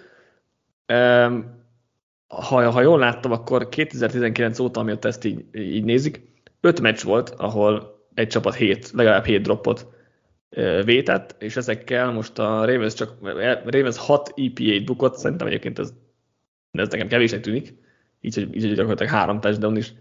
[2.26, 6.20] Ha, ha jól láttam, akkor 2019 óta, amiatt ezt így, így nézik,
[6.60, 9.93] öt meccs volt, ahol egy csapat hét, legalább hét droppot
[10.84, 13.12] vétett, és ezekkel most a Ravens csak
[13.64, 15.92] Ravens 6 EPA-t bukott, szerintem egyébként ez,
[16.70, 17.74] ez nekem kevésnek tűnik,
[18.20, 19.92] így, hogy, így, hogy gyakorlatilag három touchdown is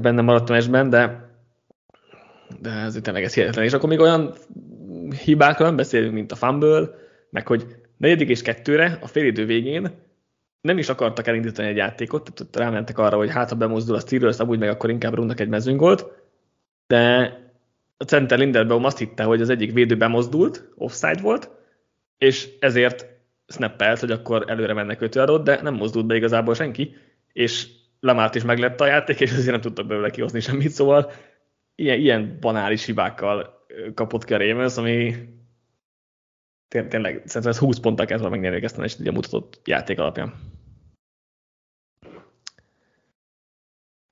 [0.00, 1.32] benne maradt a de
[2.60, 3.64] de ez tényleg ez hihetetlen.
[3.64, 4.34] És akkor még olyan
[5.24, 6.88] hibákról nem beszélünk, mint a fumble,
[7.30, 7.66] meg hogy
[7.96, 9.90] negyedik és kettőre a félidő végén
[10.60, 14.38] nem is akartak elindítani egy játékot, tehát rámentek arra, hogy hát ha bemozdul a Steelers,
[14.38, 16.06] amúgy meg akkor inkább rúgnak egy mezőngolt,
[16.86, 17.32] de
[17.96, 21.50] a center Linderbaum azt hitte, hogy az egyik védő bemozdult, offside volt,
[22.18, 23.06] és ezért
[23.46, 26.96] snappelt, hogy akkor előre mennek 5 adott, de nem mozdult be igazából senki,
[27.32, 27.68] és
[28.00, 31.12] Lamárt is meglepte a játék, és ezért nem tudtak belőle kihozni semmit, szóval
[31.74, 35.14] ilyen, ilyen banális hibákkal kapott ki a Ravens, ami
[36.68, 40.53] tényleg szerintem ez 20 ponttal kezdve megnyerni ezt ugye mutatott játék alapján.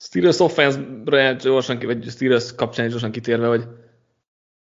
[0.03, 3.65] Steelers offense-re gyorsan, vagy Steelers kapcsán gyorsan kitérve, hogy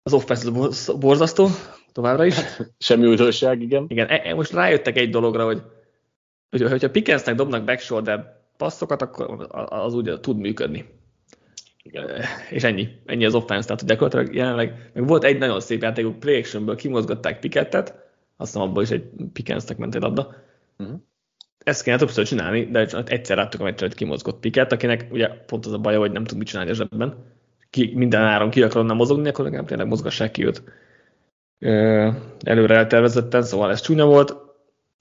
[0.03, 0.51] az offense
[0.99, 1.49] borzasztó,
[1.93, 2.35] továbbra is.
[2.79, 3.85] Semmi újdonság, igen.
[3.89, 5.63] Igen, e, e, most rájöttek egy dologra, hogy,
[6.51, 10.85] hogy hogyha Pickensnek dobnak backshoulder passzokat, akkor az úgy tud működni.
[11.83, 12.11] Igen.
[12.51, 12.89] És ennyi.
[13.07, 13.67] Ennyi az offense.
[13.67, 16.45] Tehát gyakorlatilag jelenleg meg volt egy nagyon szép játékuk, play
[16.77, 17.95] kimozgatták Pikettet,
[18.37, 20.35] aztán abból is egy Pickensnek ment egy labda.
[20.79, 21.01] Uh-huh.
[21.65, 25.67] Ezt kéne többször csinálni, de egyszer láttuk a meccset, hogy kimozgott Piket, akinek ugye pont
[25.67, 27.15] az a baja, hogy nem tud mit csinálni a zsebben.
[27.71, 30.63] Ki, minden áron ki akarna mozogni, akkor legalább tényleg mozgassák ki őt.
[32.45, 34.37] előre eltervezetten, szóval ez csúnya volt.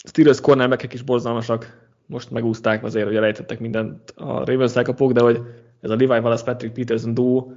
[0.08, 5.42] Steelers cornerback is borzalmasak, most megúzták azért, hogy elejtettek mindent a Ravens elkapók, de hogy
[5.82, 7.52] ez a Levi Wallace Patrick Peterson duo,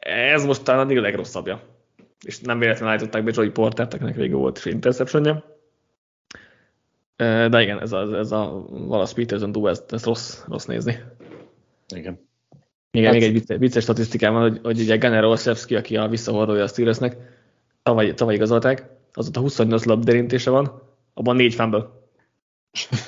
[0.00, 1.60] ez most talán a legrosszabbja.
[2.26, 5.51] És nem véletlenül állították be Joey Portert, akinek végül volt is interceptionja.
[7.48, 10.98] De igen, ez a, ez a Wallace Peterson duo, ez, ez rossz, rossz nézni.
[11.94, 12.28] Igen.
[12.90, 13.20] Igen, hát...
[13.20, 16.66] még egy vicces, vicces statisztikám van, hogy, hogy ugye Gunnar Olszewski, aki a visszahordója a
[16.66, 17.16] Steelersnek,
[17.82, 20.82] tavaly, tavaly igazolták, azóta 28 labdérintése van,
[21.14, 21.90] abban négy fumble.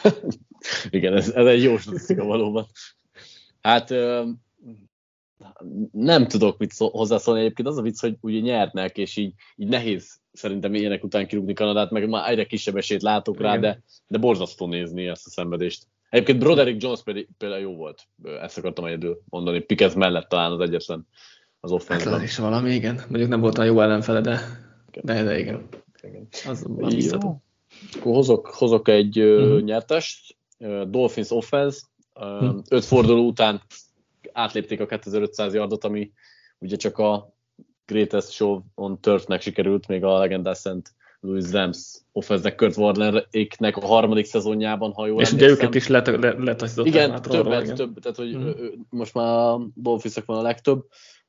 [0.91, 2.67] Igen, ez, ez egy jó statisztika valóban.
[3.61, 3.91] Hát
[5.92, 7.68] nem tudok mit szó, hozzászólni egyébként.
[7.68, 11.90] Az a vicc, hogy ugye nyernek, és így, így nehéz szerintem ilyenek után kirúgni Kanadát,
[11.90, 15.86] meg már egyre kisebb esélyt látok rá, de, de borzasztó nézni ezt a szenvedést.
[16.11, 19.61] Egyébként Broderick Jones pedig, például jó volt, ezt akartam egyedül mondani.
[19.61, 21.07] Pickett mellett talán az egyetlen
[21.61, 23.01] az offense hát, is valami, igen.
[23.09, 24.40] Mondjuk nem volt a jó ellenfele, de,
[25.03, 25.68] de, de igen.
[26.03, 26.28] igen.
[26.47, 27.40] Az jó.
[27.99, 29.61] Akkor hozok, hozok egy uh-huh.
[29.61, 30.36] nyertest.
[30.86, 31.80] Dolphins offense.
[32.14, 32.62] Uh-huh.
[32.68, 33.62] Öt forduló után
[34.35, 36.12] átlépték a 2500 yardot, ami
[36.59, 37.35] ugye csak a
[37.87, 41.78] Greatest Show on Turfnek sikerült, még a legendás Szent Louis Rams
[42.12, 46.95] offense Kurt Warner-éknek a harmadik szezonjában, ha jól És ugye őket is let, let, letaszították.
[46.95, 47.74] Igen, már többet, igen.
[47.74, 48.51] több, tehát hogy mm.
[48.89, 50.87] most már a dolphins van a legtöbb,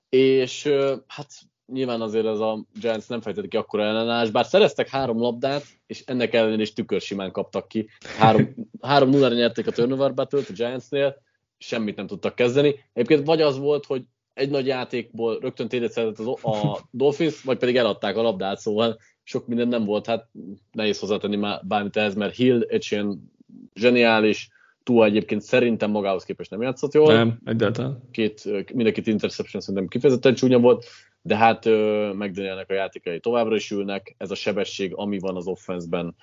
[0.10, 0.70] és
[1.08, 1.28] hát
[1.66, 6.04] nyilván azért ez a Giants nem fejtett ki akkora ellenállás, bár szereztek három labdát, és
[6.06, 7.90] ennek ellenére is tükörsimán kaptak ki.
[8.18, 11.24] Három, három nullára nyerték a turnover battle a Giantsnél,
[11.66, 12.76] semmit nem tudtak kezdeni.
[12.94, 14.04] Egyébként vagy az volt, hogy
[14.34, 19.48] egy nagy játékból rögtön tétet szerzett a Dolphins, vagy pedig eladták a labdát, szóval sok
[19.48, 20.30] minden nem volt, hát
[20.72, 23.32] nehéz hozzátenni már bármit ehhez, mert Hill egy ilyen
[23.74, 24.50] zseniális,
[24.84, 27.14] túl egyébként szerintem magához képest nem játszott jól.
[27.14, 28.02] Nem, egyáltalán.
[28.12, 28.44] Két,
[28.74, 30.86] mindenkit interception szerintem kifejezetten csúnya volt,
[31.22, 31.66] de hát
[32.14, 36.16] McDanielnek a játékai továbbra is ülnek, ez a sebesség, ami van az offenszben,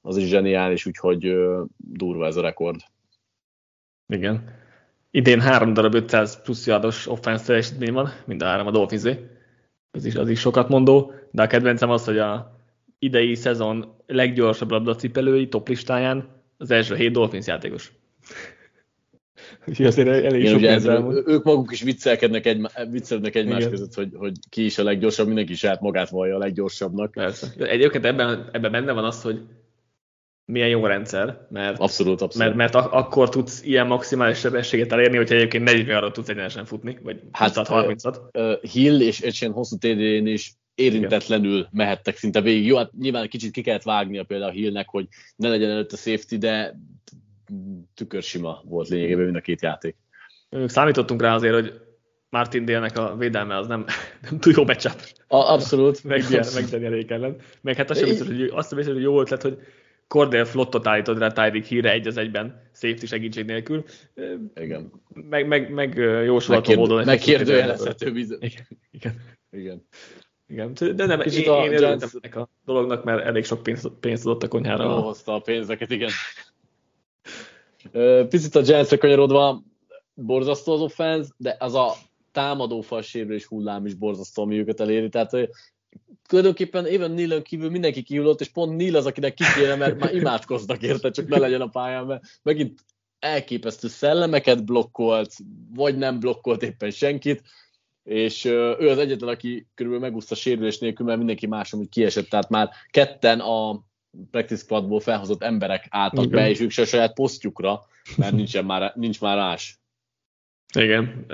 [0.00, 1.34] az is zseniális, úgyhogy
[1.76, 2.80] durva ez a rekord.
[4.06, 4.62] Igen.
[5.16, 9.18] Idén három darab 500 plusz yardos offense teljesítmény van, mind a három a Dolphinsé.
[9.90, 12.60] Ez is, az is sokat mondó, de a kedvencem az, hogy a
[12.98, 17.92] idei szezon leggyorsabb labdacipelői top listáján az első hét Dolphins játékos.
[19.66, 20.86] Úgyhogy azért elég Igen, sok ugye ez,
[21.26, 23.70] Ők maguk is viccelkednek, egy, viccelkednek egymás Igen.
[23.70, 27.10] között, hogy, hogy ki is a leggyorsabb, mindenki saját magát vallja a leggyorsabbnak.
[27.10, 27.46] Persze.
[27.58, 29.40] Egyébként ebben, ebben benne van az, hogy
[30.44, 32.56] milyen jó rendszer, mert, abszolút, abszolút.
[32.56, 36.98] mert, mert akkor tudsz ilyen maximális sebességet elérni, hogyha egyébként 40 arra tudsz egyenesen futni,
[37.02, 38.16] vagy hát, 30-at.
[38.32, 41.68] Uh, Hill és ilyen hosszú TD-n is érintetlenül Igen.
[41.72, 42.66] mehettek szinte végig.
[42.66, 45.96] Jó, hát nyilván kicsit ki kellett vágnia például a Hillnek, hogy ne legyen előtt a
[45.96, 46.78] safety, de
[47.94, 49.96] tükörsima volt lényegében mind a két játék.
[50.66, 51.72] Számítottunk rá azért, hogy
[52.28, 53.84] Martin Délnek a védelme az nem,
[54.30, 55.00] nem túl jó matchup.
[55.28, 56.04] Abszolút.
[56.04, 57.36] meg, meg Daniel ellen.
[57.60, 59.58] Meg hát azt sem biztos, hogy, azt biztos, hogy jó ötlet, hogy
[60.06, 63.84] Cordell Flottot állítod rá Tyreek híre egy az egyben, safety segítség nélkül.
[64.54, 64.90] Igen.
[65.12, 65.94] Meg, meg, meg
[66.24, 67.04] jósolható módon.
[67.04, 68.38] Megkérdőjelezhető bizony.
[68.40, 68.66] Igen.
[68.90, 69.14] Igen.
[69.50, 69.86] Igen.
[70.46, 70.96] Igen.
[70.96, 74.42] De nem, Kicsit én, én örültem ennek a dolognak, mert elég sok pénzt, pénzt adott
[74.42, 75.00] a konyhára.
[75.00, 76.10] hozta a pénzeket, igen.
[78.28, 79.62] Picit a Giants-re kanyarodva,
[80.14, 81.92] borzasztó az offense, de az a
[82.32, 85.08] támadó fal sérülés hullám is borzasztó, ami őket eléri.
[85.08, 85.30] Tehát
[86.28, 90.14] tulajdonképpen Evan Neal kívül mindenki kihullott, és pont Neal az, akinek ki kéne, mert már
[90.14, 92.80] imádkoznak érte, csak ne legyen a pályán, mert megint
[93.18, 95.32] elképesztő szellemeket blokkolt,
[95.74, 97.42] vagy nem blokkolt éppen senkit,
[98.04, 102.48] és ő az egyetlen, aki körülbelül megúszta sérülés nélkül, mert mindenki más, amit kiesett, tehát
[102.48, 103.84] már ketten a
[104.30, 106.38] practice squadból felhozott emberek álltak Igen.
[106.38, 107.86] be, és ők se a saját posztjukra,
[108.16, 109.78] mert nincsen már, nincs már rás.
[110.78, 111.24] Igen,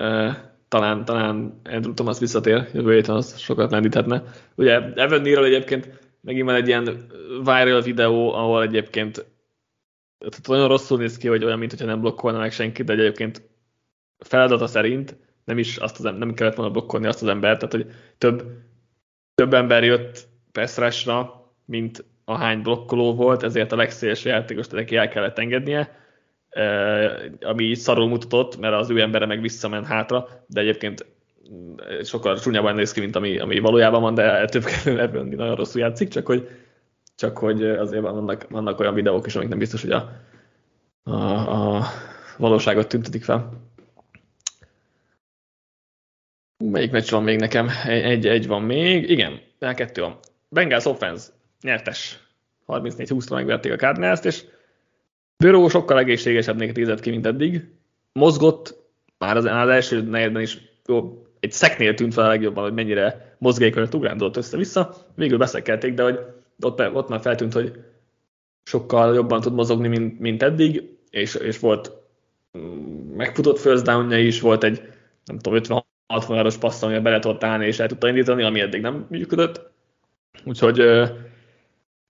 [0.70, 4.22] talán, talán Andrew Thomas visszatér jövő héten, az sokat lendíthetne.
[4.54, 7.06] Ugye Evan Neal egyébként megint van egy ilyen
[7.44, 9.26] viral videó, ahol egyébként
[10.18, 13.42] tehát olyan rosszul néz ki, hogy olyan, mintha nem blokkolna meg senki, de egyébként
[14.18, 17.94] feladata szerint nem is azt az, nem kellett volna blokkolni azt az embert, tehát hogy
[18.18, 18.44] több,
[19.34, 25.38] több ember jött Pestrásra, mint ahány blokkoló volt, ezért a legszélesebb játékos neki el kellett
[25.38, 25.99] engednie,
[27.40, 31.06] ami szarul mutatott, mert az ő embere meg visszament hátra, de egyébként
[31.52, 35.80] mm, sokkal csúnyában néz ki, mint ami, ami valójában van, de több ebből nagyon rosszul
[35.80, 36.48] játszik, csak hogy,
[37.16, 40.12] csak hogy azért vannak, vannak olyan videók is, amik nem biztos, hogy a,
[41.02, 41.14] a,
[41.76, 41.84] a
[42.36, 43.68] valóságot tüntetik fel.
[46.64, 47.68] Melyik meccs van még nekem?
[47.86, 49.10] Egy, egy van még.
[49.10, 50.18] Igen, kettő van.
[50.48, 51.28] Bengals offense,
[51.62, 52.18] nyertes.
[52.66, 54.44] 34-20-ra megverték a cardinals és
[55.40, 57.68] Böró sokkal egészségesebbnek nézett ki, mint eddig.
[58.12, 58.74] Mozgott,
[59.18, 63.36] már az, az első negyedben is jó, egy szeknél tűnt fel a legjobban, hogy mennyire
[63.38, 64.94] mozgékonyan ugrándolt össze-vissza.
[65.14, 66.18] Végül beszekelték, de hogy
[66.60, 67.72] ott, ott már feltűnt, hogy
[68.64, 71.92] sokkal jobban tud mozogni, mint, mint eddig, és, és volt
[72.58, 74.82] mm, megfutott first down is, volt egy
[75.24, 78.60] nem tudom, 50 60 yaros passz, amivel bele tudott állni, és el tudta indítani, ami
[78.60, 79.70] eddig nem működött.
[80.44, 80.82] Úgyhogy,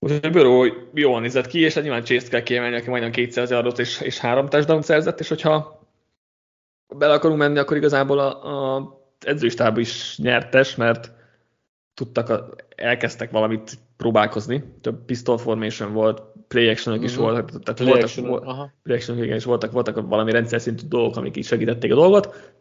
[0.00, 3.78] úgyhogy Böró jól nézett ki, és hát nyilván chase kell kiemelni, aki majdnem 200 yardot
[3.78, 5.80] és, és három touchdown szerzett, és hogyha
[6.96, 11.12] bele akarunk menni, akkor igazából a, a edzőstáb is nyertes, mert
[11.94, 14.64] tudtak, a, elkezdtek valamit próbálkozni.
[14.80, 17.26] Több pistol formation volt, play action is uh-huh.
[17.26, 21.44] voltak, tehát play voltak, play action is voltak, voltak valami rendszer szintű dolgok, amik így
[21.44, 22.54] segítették a dolgot.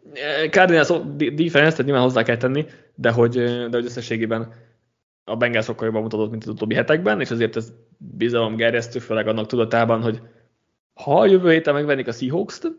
[0.49, 2.65] Cardinals defense, tehát nyilván hozzá kell tenni,
[2.95, 4.53] de hogy, de hogy összességében
[5.29, 9.27] a Bengals sokkal jobban mutatott, mint az utóbbi hetekben, és azért ez bizalom gerjesztő, főleg
[9.27, 10.21] annak tudatában, hogy
[10.93, 12.71] ha a jövő héten megvennék a Seahawks-t,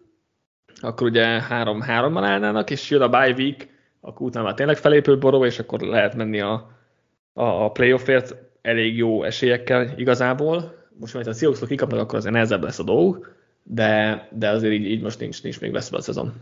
[0.81, 3.69] akkor ugye 3-3-mal állnának, és jön a bye week,
[4.01, 6.71] akkor utána már tényleg felépül boró, és akkor lehet menni a,
[7.33, 10.75] a, a playoffért elég jó esélyekkel igazából.
[10.99, 14.91] Most, ha a Seahawks kikapnak, akkor azért nehezebb lesz a dolog, de, de azért így,
[14.91, 16.33] így most nincs, nincs még veszve a szezon.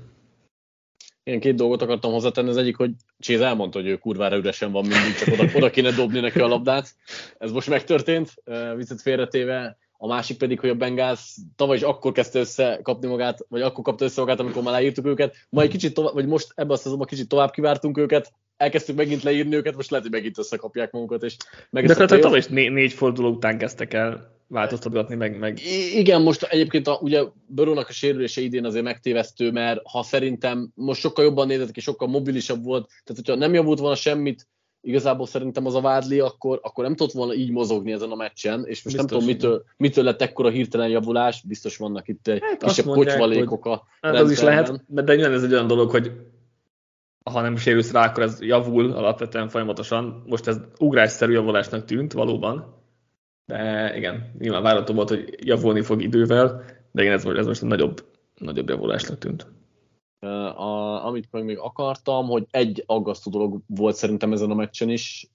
[1.28, 2.48] Én két dolgot akartam hozzátenni.
[2.48, 5.90] Az egyik, hogy Cséz elmondta, hogy ő kurvára üresen van mindig, csak oda, oda kéne
[5.90, 6.94] dobni neki a labdát.
[7.38, 8.34] Ez most megtörtént,
[8.76, 9.76] viccet félretéve.
[9.98, 13.84] A másik pedig, hogy a Bengals tavaly is akkor kezdte össze kapni magát, vagy akkor
[13.84, 15.36] kapta össze magát, amikor már leírtuk őket.
[15.50, 19.22] Ma egy kicsit tovább, vagy most ebben a szezonban kicsit tovább kivártunk őket, elkezdtük megint
[19.22, 21.22] leírni őket, most lehet, hogy megint összekapják magukat.
[21.22, 21.36] És
[21.70, 25.59] De hát tavaly is né- négy forduló után kezdtek el változtatgatni, meg, meg...
[25.94, 31.01] Igen, most egyébként a, ugye Börónak a sérülése idén azért megtévesztő, mert ha szerintem most
[31.01, 34.46] sokkal jobban nézett ki, sokkal mobilisabb volt, tehát hogyha nem javult volna semmit,
[34.80, 38.64] igazából szerintem az a vádli, akkor, akkor nem tudott volna így mozogni ezen a meccsen,
[38.64, 42.64] és most biztos, nem tudom, mitől, mitől lett ekkora hirtelen javulás, biztos vannak itt hát
[42.64, 46.12] kisebb kocsvalékok a hát Az is lehet, de nyilván ez egy olyan dolog, hogy
[47.24, 50.22] ha nem sérülsz rá, akkor ez javul alapvetően folyamatosan.
[50.26, 52.77] Most ez ugrásszerű javulásnak tűnt valóban,
[53.49, 57.68] de igen, nyilván várható volt, hogy javulni fog idővel, de igen, ez, ez most egy
[57.68, 59.46] nagyobb, nagyobb javulásnak tűnt.
[60.57, 65.28] A, amit meg még akartam, hogy egy aggasztó dolog volt szerintem ezen a meccsen is,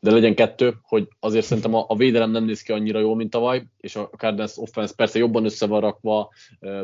[0.00, 3.30] de legyen kettő, hogy azért szerintem a, a védelem nem néz ki annyira jól, mint
[3.30, 6.32] tavaly, és a Cardinals offense persze jobban össze van rakva,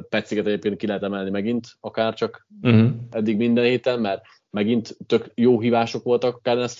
[0.09, 2.91] Petsziget egyébként ki lehet emelni megint, akár csak uh-huh.
[3.11, 6.77] eddig minden héten, mert megint tök jó hívások voltak a cardinals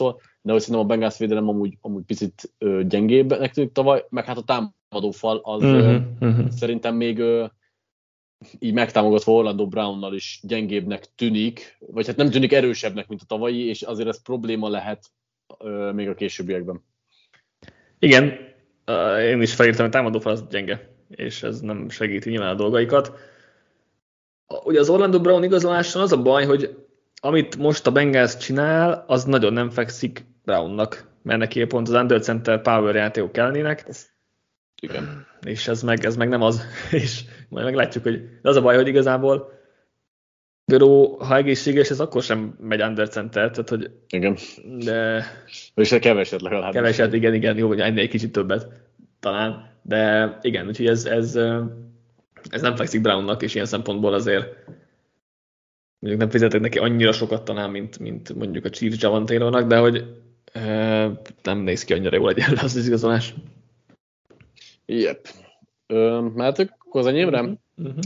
[0.47, 4.37] de hogy szerintem a Bengals védelem amúgy, amúgy picit ö, gyengébbnek tűnik tavaly, meg hát
[4.37, 6.49] a támadó fal az uh-huh, uh-huh.
[6.51, 7.45] szerintem még ö,
[8.59, 13.69] így megtámogatva Orlando Brownnal is gyengébbnek tűnik, vagy hát nem tűnik erősebbnek, mint a tavalyi,
[13.69, 15.05] és azért ez probléma lehet
[15.59, 16.85] ö, még a későbbiekben.
[17.99, 18.39] Igen,
[19.21, 23.13] én is felírtam, hogy támadó fal az gyenge, és ez nem segíti nyilván a dolgaikat.
[24.65, 26.86] Ugye az Orlando Brown igazolással az a baj, hogy
[27.21, 32.21] amit most a Bengals csinál, az nagyon nem fekszik Brownnak, mert neki pont az under
[32.21, 33.87] center power játékok kellnének.
[34.83, 35.27] Igen.
[35.47, 38.77] És ez meg, ez meg nem az, és majd meglátjuk, hogy de az a baj,
[38.77, 39.55] hogy igazából
[40.65, 43.91] Böró, ha egészséges, ez akkor sem megy under center, tehát hogy...
[44.09, 44.37] Igen.
[44.79, 45.25] De...
[45.75, 46.73] És a keveset legalább.
[46.73, 48.69] Keveset, igen, igen, jó, hogy ennél egy kicsit többet
[49.21, 51.39] talán, de igen, úgyhogy ez, ez,
[52.51, 54.47] ez nem fekszik Brownnak, és ilyen szempontból azért
[55.99, 59.79] mondjuk nem fizetek neki annyira sokat talán, mint, mint mondjuk a Chiefs Javon Taylornak, de
[59.79, 60.05] hogy
[61.43, 63.35] nem néz ki annyira jól egyenlő az igazolás.
[64.87, 65.29] Yep.
[66.35, 67.41] Mehetünk akkor az enyémre?
[67.41, 67.99] Uh-huh.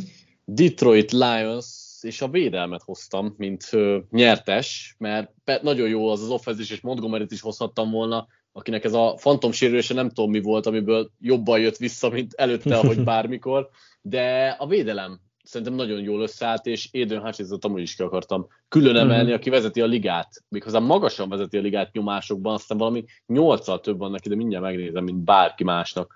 [0.45, 1.66] Detroit Lions
[2.01, 5.30] és a védelmet hoztam, mint ö, nyertes, mert
[5.62, 9.95] nagyon jó az az offenzis, és montgomery is hozhattam volna, akinek ez a fantom sérülése
[9.95, 13.68] nem tudom mi volt, amiből jobban jött vissza, mint előtte, ahogy bármikor,
[14.03, 15.20] de a védelem
[15.51, 19.01] szerintem nagyon jól összeállt, és Adrian Hutchinson-t amúgy is ki akartam külön mhm.
[19.01, 19.36] emelni, uh-huh.
[19.36, 24.11] aki vezeti a ligát, méghozzá magasan vezeti a ligát nyomásokban, aztán valami nyolccal több van
[24.11, 26.14] neki, de mindjárt megnézem, mint bárki másnak.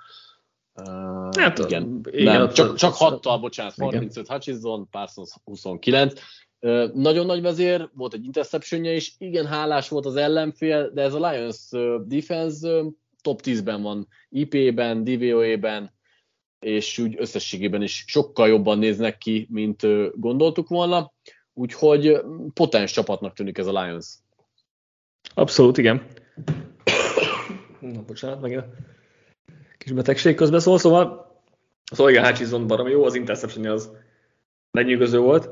[0.75, 4.25] Uh, hát, igen, igen nem, csak, csak hattal, bocsánat, 35 igen.
[4.29, 6.21] Hutchinson, Parsons 29.
[6.61, 11.15] Uh, nagyon nagy vezér, volt egy interceptionje is, igen, hálás volt az ellenfél, de ez
[11.15, 15.94] a Lions uh, defense uh, top 10-ben van, IP-ben, DVOA-ben,
[16.65, 19.83] és úgy összességében is sokkal jobban néznek ki, mint
[20.21, 21.13] gondoltuk volna.
[21.53, 22.21] Úgyhogy
[22.55, 24.07] potens csapatnak tűnik ez a Lions.
[25.35, 26.07] Abszolút, igen.
[27.81, 28.67] Na, bocsánat, meg a
[29.79, 31.33] kis betegség közben szól, szóval
[31.91, 33.91] az Olga Hutchinson baromi jó, az interception az
[34.71, 35.49] lenyűgöző volt,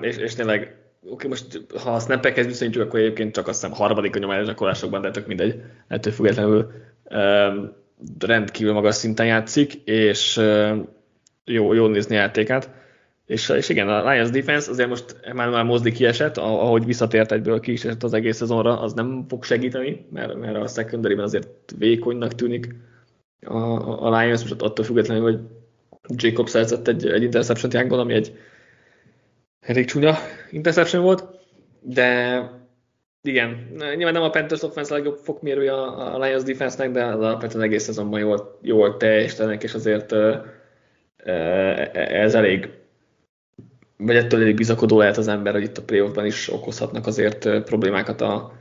[0.00, 0.76] és, és tényleg
[1.08, 5.00] oké, most ha a snappekhez viszonyítjuk, akkor egyébként csak azt hiszem harmadik a nyomás gyakorlásokban,
[5.00, 6.72] de tök mindegy, ettől függetlenül
[7.10, 7.83] um,
[8.18, 10.40] rendkívül magas szinten játszik, és
[11.44, 12.70] jó, jó nézni játékát.
[13.26, 17.60] És, és igen, a Lions defense azért most már, már Mozdi kiesett, ahogy visszatért egyből
[17.60, 22.34] ki is az egész szezonra, az nem fog segíteni, mert, mert a secondary azért vékonynak
[22.34, 22.74] tűnik
[23.46, 23.56] a,
[24.06, 25.38] a Lions, most attól függetlenül, hogy
[26.22, 28.38] Jacob szerzett egy, egy interception jánkban, ami egy
[29.60, 30.14] elég csúnya
[30.50, 31.24] interception volt,
[31.80, 32.38] de
[33.26, 37.64] igen, nyilván nem a Panthers offense a legjobb fokmérője a, Lions defense-nek, de az alapvetően
[37.64, 40.12] egész szezonban jól, jól teljesítenek, és azért
[41.92, 42.70] ez elég
[43.96, 48.20] vagy ettől elég bizakodó lehet az ember, hogy itt a playoffban is okozhatnak azért problémákat
[48.20, 48.52] a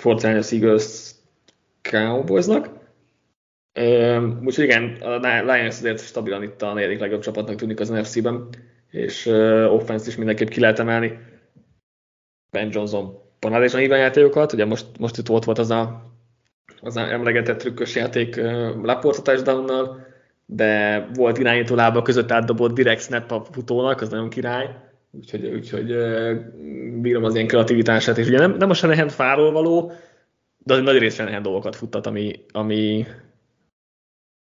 [0.00, 1.10] Fortnite Eagles
[1.82, 2.68] Cowboysnak.
[4.44, 5.16] Úgyhogy igen, a
[5.52, 8.48] Lions azért stabilan itt a negyedik legjobb csapatnak tűnik az NFC-ben,
[8.90, 9.26] és
[9.70, 11.18] offense is mindenképp ki lehet emelni.
[12.50, 16.12] Ben Johnson panálisan híván játékokat, ugye most, most itt ott volt az a,
[16.80, 18.36] az a emlegetett trükkös játék
[18.82, 20.06] Laporta touchdownnal,
[20.46, 24.76] de volt irányító lába között átdobott direkt snap a futónak, az nagyon király,
[25.10, 25.86] úgyhogy, úgyhogy
[27.00, 29.92] bírom az ilyen kreativitását, és ugye nem, nem a Shanahan fáról való,
[30.58, 33.06] de nagy rész Shanahan dolgokat futtat, ami, ami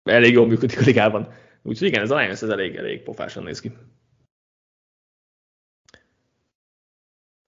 [0.03, 1.29] elég jól működik a ligában.
[1.63, 3.73] Úgyhogy igen, ez a Lions ez elég, elég pofásan néz ki.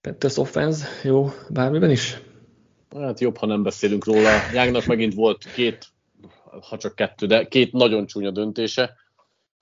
[0.01, 2.21] Panthers offense, jó, bármiben is?
[2.95, 4.29] Hát jobb, ha nem beszélünk róla.
[4.53, 5.93] Jágnak megint volt két
[6.61, 8.95] ha csak kettő, de két nagyon csúnya döntése.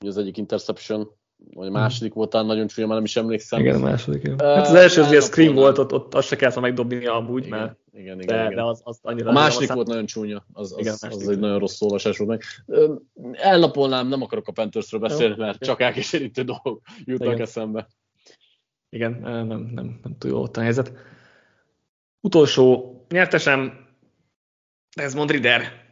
[0.05, 1.09] Az egyik interception,
[1.53, 3.59] vagy a második volt talán nagyon csúnya, már nem is emlékszem.
[3.59, 4.23] Igen, a második.
[4.27, 7.59] Uh, hát az első az, screen volt, ott, ott azt se kellett megdobni amúgy, igen,
[7.59, 8.55] mert igen, igen, de, igen.
[8.55, 9.29] de az, az annyira...
[9.29, 12.29] A második volt nagyon csúnya, az, az, igen, az, az egy nagyon rossz olvasás volt
[12.29, 12.41] meg.
[13.31, 17.41] Elnapolnám, nem akarok a Panthersről beszélni, mert csak elkeserítő dolgok jutnak igen.
[17.41, 17.87] eszembe.
[18.89, 20.91] Igen, nem, nem, nem túl jó ott a helyzet.
[22.21, 23.85] Utolsó nyertesem,
[24.95, 25.85] Desmond Ritter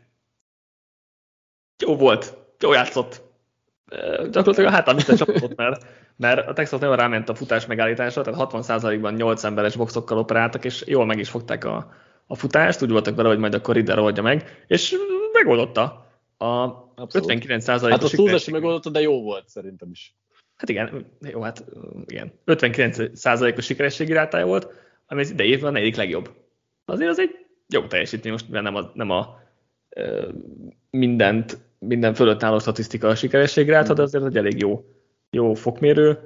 [1.84, 3.24] jó volt, jó játszott.
[4.32, 5.86] Gyakorlatilag a hátán minden csapatot, mert,
[6.16, 10.84] mert a Texas nagyon ráment a futás megállításra, tehát 60%-ban 8 emberes boxokkal operáltak, és
[10.86, 11.92] jól meg is fogták a,
[12.28, 14.96] a futást, úgy voltak vele, hogy majd akkor Ritter oldja meg, és
[15.34, 16.04] megoldotta.
[16.38, 17.32] A Abszolút.
[17.32, 20.16] 59% Hát a túlzási megoldotta, de jó volt szerintem is.
[20.56, 21.66] Hát igen, jó, hát
[22.06, 22.32] igen.
[22.46, 24.68] 59%-os sikerességi rátája volt,
[25.08, 26.32] ami az idei évben a negyedik legjobb.
[26.86, 29.40] Azért az egy jó teljesítmény, most nem a, nem a
[30.90, 34.86] mindent, minden fölött álló statisztika a sikerességre át, de azért egy elég jó,
[35.30, 36.20] jó fokmérő.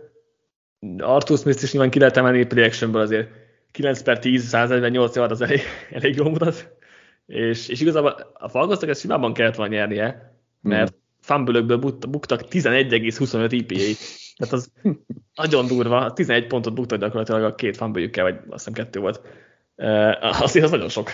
[0.97, 3.29] Arthur Smith is nyilván ki lehet emelni projectionből azért
[3.71, 5.61] 9 per 10, 148 yard az elég,
[5.91, 6.77] elég jó mutat.
[7.25, 10.99] És, és igazából a Falconsnak ezt simában kellett volna nyernie, mert hmm.
[11.19, 11.75] fumble
[12.07, 14.18] buktak 11,25 IPA-t.
[14.39, 14.71] Tehát az
[15.41, 19.21] nagyon durva, 11 pontot buktak gyakorlatilag a két fumble vagy azt hiszem kettő volt.
[19.75, 21.09] Uh, azért az nagyon sok.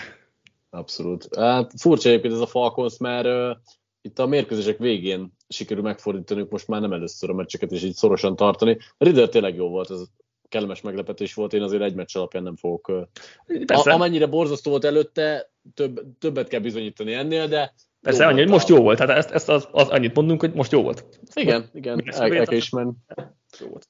[0.70, 1.36] Abszolút.
[1.36, 3.56] Hát furcsa egyébként ez a Falcons, mert uh,
[4.00, 8.36] itt a mérkőzések végén sikerül megfordítani, most már nem először a meccseket, és így szorosan
[8.36, 8.78] tartani.
[8.98, 10.02] Riddler tényleg jó volt, ez
[10.48, 12.88] kellemes meglepetés volt, én azért egy meccs alapján nem fogok.
[12.88, 17.74] A, amennyire borzasztó volt előtte, több, többet kell bizonyítani ennél, de
[18.06, 18.98] Persze, annyi, hogy most jó volt.
[18.98, 21.04] Tehát ezt, ezt az, az, annyit mondunk, hogy most jó volt.
[21.34, 22.92] Igen, igen, el, el kell ismerni.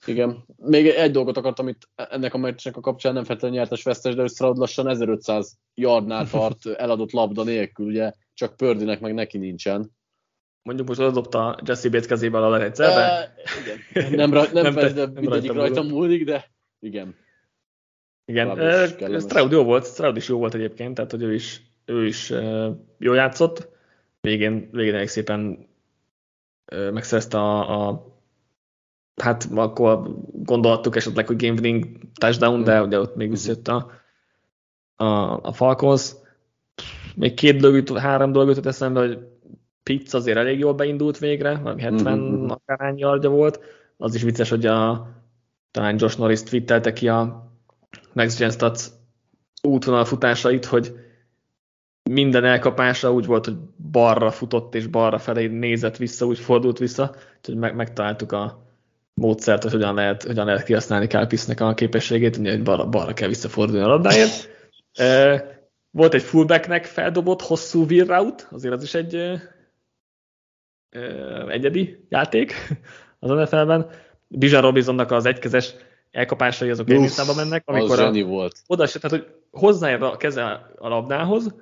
[0.07, 0.45] Igen.
[0.57, 4.27] Még egy dolgot akartam itt ennek a meccsnek a kapcsán, nem feltétlenül nyertes vesztes, de
[4.27, 9.91] Stroud lassan 1500 yardnál tart eladott labda nélkül, ugye csak Pördinek meg neki nincsen.
[10.63, 13.35] Mondjuk most adobta Jesse Bates kezével a egyszer, de...
[13.95, 14.11] igen.
[14.11, 17.15] Nem, ra- nem, nem, persze, nem mindegyik rajta múlik, de igen.
[18.25, 22.33] Igen, Stroud jó volt, Stroud is jó volt egyébként, tehát hogy ő is, ő is
[22.99, 23.75] jó játszott.
[24.27, 25.67] Végén, végén elég szépen
[26.93, 28.07] megszerezte a, a
[29.23, 33.91] hát akkor gondoltuk esetleg, hogy game winning touchdown, de ugye ott még visszajött a,
[34.97, 35.05] a,
[35.43, 36.15] a Falcons.
[37.15, 39.19] Még két dolgot, három dolgot eszembe, hogy
[39.83, 42.49] Pitts azért elég jól beindult végre, vagy 70 mm-hmm.
[42.49, 43.61] akárhány yardja volt.
[43.97, 45.09] Az is vicces, hogy a,
[45.71, 47.51] talán Josh Norris twittelte ki a
[48.13, 48.87] Next Gen Stats
[49.63, 51.06] útvonal futásait, hogy
[52.11, 53.57] minden elkapása úgy volt, hogy
[53.91, 58.67] balra futott és balra felé nézett vissza, úgy fordult vissza, úgyhogy meg, megtaláltuk a,
[59.21, 63.85] módszert, hogy hogyan lehet, hogyan lehet kihasználni Kálpisznek a képességét, hogy balra, balra kell visszafordulni
[63.85, 64.49] a labdáért.
[65.91, 69.41] Volt egy fullbacknek feldobott hosszú route, azért az is egy
[71.49, 72.55] egyedi játék
[73.19, 73.91] az NFL-ben.
[74.29, 75.75] Bijan Robinsonnak az egykezes
[76.11, 78.57] elkapásai azok egy visszába mennek, amikor az a, volt.
[78.67, 81.55] oda tehát hogy hozzáér a keze a labdához,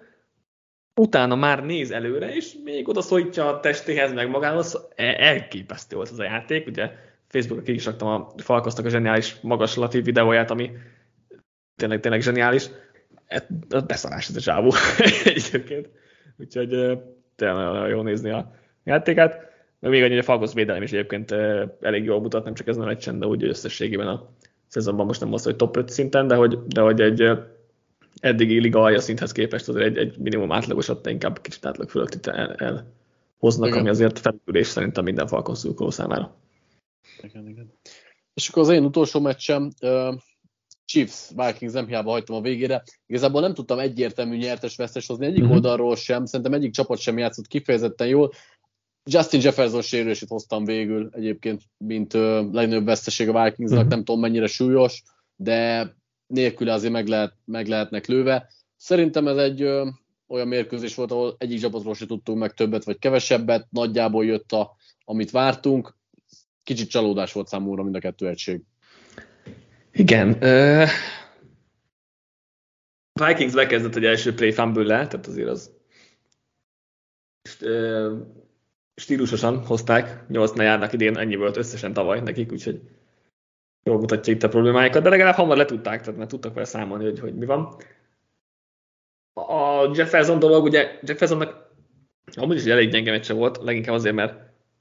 [0.94, 4.88] utána már néz előre, és még oda szólítja a testéhez, meg magához.
[4.94, 6.90] E- elképesztő volt az a játék, ugye
[7.26, 10.70] Facebookra ki is raktam a Falkosznak a zseniális magaslatív videóját, ami
[11.76, 12.68] tényleg, tényleg zseniális.
[13.26, 13.42] Ez
[13.86, 14.72] beszarás ez a zsávó
[15.24, 15.88] egyébként.
[16.38, 16.68] Úgyhogy
[17.36, 19.52] tényleg nagyon jó nézni a játékát.
[19.78, 21.32] Még annyi, hogy a Falkosz védelem is egyébként
[21.80, 24.30] elég jól mutat, nem csak ez a meccsen, de úgy összességében a
[24.66, 27.30] szezonban most nem azt, hogy top 5 szinten, de hogy, de hogy egy
[28.20, 32.14] eddigi liga alja szinthez képest azért egy, egy minimum átlagosat, de inkább kicsit átlag fölött
[32.14, 33.78] itt el, elhoznak, igen.
[33.78, 36.36] ami azért felülés szerintem minden Falcon szurkoló számára.
[37.22, 37.72] Igen, igen.
[38.34, 40.14] És akkor az én utolsó meccsem, uh,
[40.84, 42.82] Chiefs, Vikings nem hiába hagytam a végére.
[43.06, 45.54] Igazából nem tudtam egyértelmű nyertes-vesztes hozni egyik uh-huh.
[45.54, 48.32] oldalról sem, szerintem egyik csapat sem játszott kifejezetten jól.
[49.10, 52.20] Justin Jefferson sérülését hoztam végül egyébként, mint uh,
[52.52, 53.94] legnagyobb veszteség a Vikingsnak, uh-huh.
[53.94, 55.02] nem tudom mennyire súlyos,
[55.36, 55.88] de
[56.34, 58.50] nélküle azért meg, lehet, meg lehetnek lőve.
[58.76, 59.88] Szerintem ez egy ö,
[60.28, 64.76] olyan mérkőzés volt, ahol egyik csapatról se tudtunk meg többet vagy kevesebbet, nagyjából jött a,
[65.04, 65.96] amit vártunk.
[66.62, 68.62] Kicsit csalódás volt számomra mind a kettő egység.
[69.92, 70.28] Igen.
[70.40, 70.88] Uh,
[73.26, 75.72] Vikings bekezdett egy első play fumble tehát azért az
[78.94, 82.80] stílusosan hozták, 8 járnak idén, ennyi volt összesen tavaly nekik, úgyhogy
[83.84, 87.20] jól mutatja itt a problémáikat, de legalább hamar letudták, tehát mert tudtak vele számolni, hogy,
[87.20, 87.76] hogy mi van.
[89.32, 91.72] A Jefferson dolog, ugye Jeffersonnak
[92.34, 94.34] amúgy is elég gyenge meccse volt, leginkább azért, mert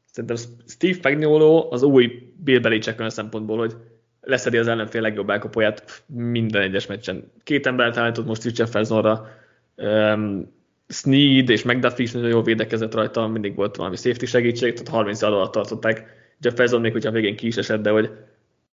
[0.05, 0.37] szerintem
[0.67, 3.75] Steve Pagniolo az új Bill Belichick olyan szempontból, hogy
[4.21, 7.31] leszedi az ellenfél legjobb elkapóját minden egyes meccsen.
[7.43, 9.27] Két embert állított most is Jeffersonra,
[9.75, 10.51] um,
[10.87, 15.21] Sneed és McDuffie is nagyon jól védekezett rajta, mindig volt valami safety segítség, tehát 30
[15.21, 16.05] alatt tartották
[16.39, 18.11] Jefferson, még hogyha a végén ki is esett, de hogy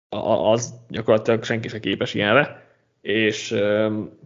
[0.10, 2.68] az gyakorlatilag senki se képes ilyenre,
[3.02, 3.52] és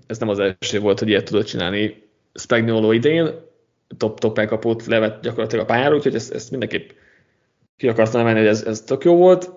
[0.08, 3.30] ez nem az első volt, hogy ilyet tudott csinálni Spagnolo idén,
[3.98, 6.90] top-top elkapót levett gyakorlatilag a pályára, úgyhogy ezt, ezt mindenképp
[7.78, 9.52] ki akartam emelni, hogy ez, ez tök jó volt.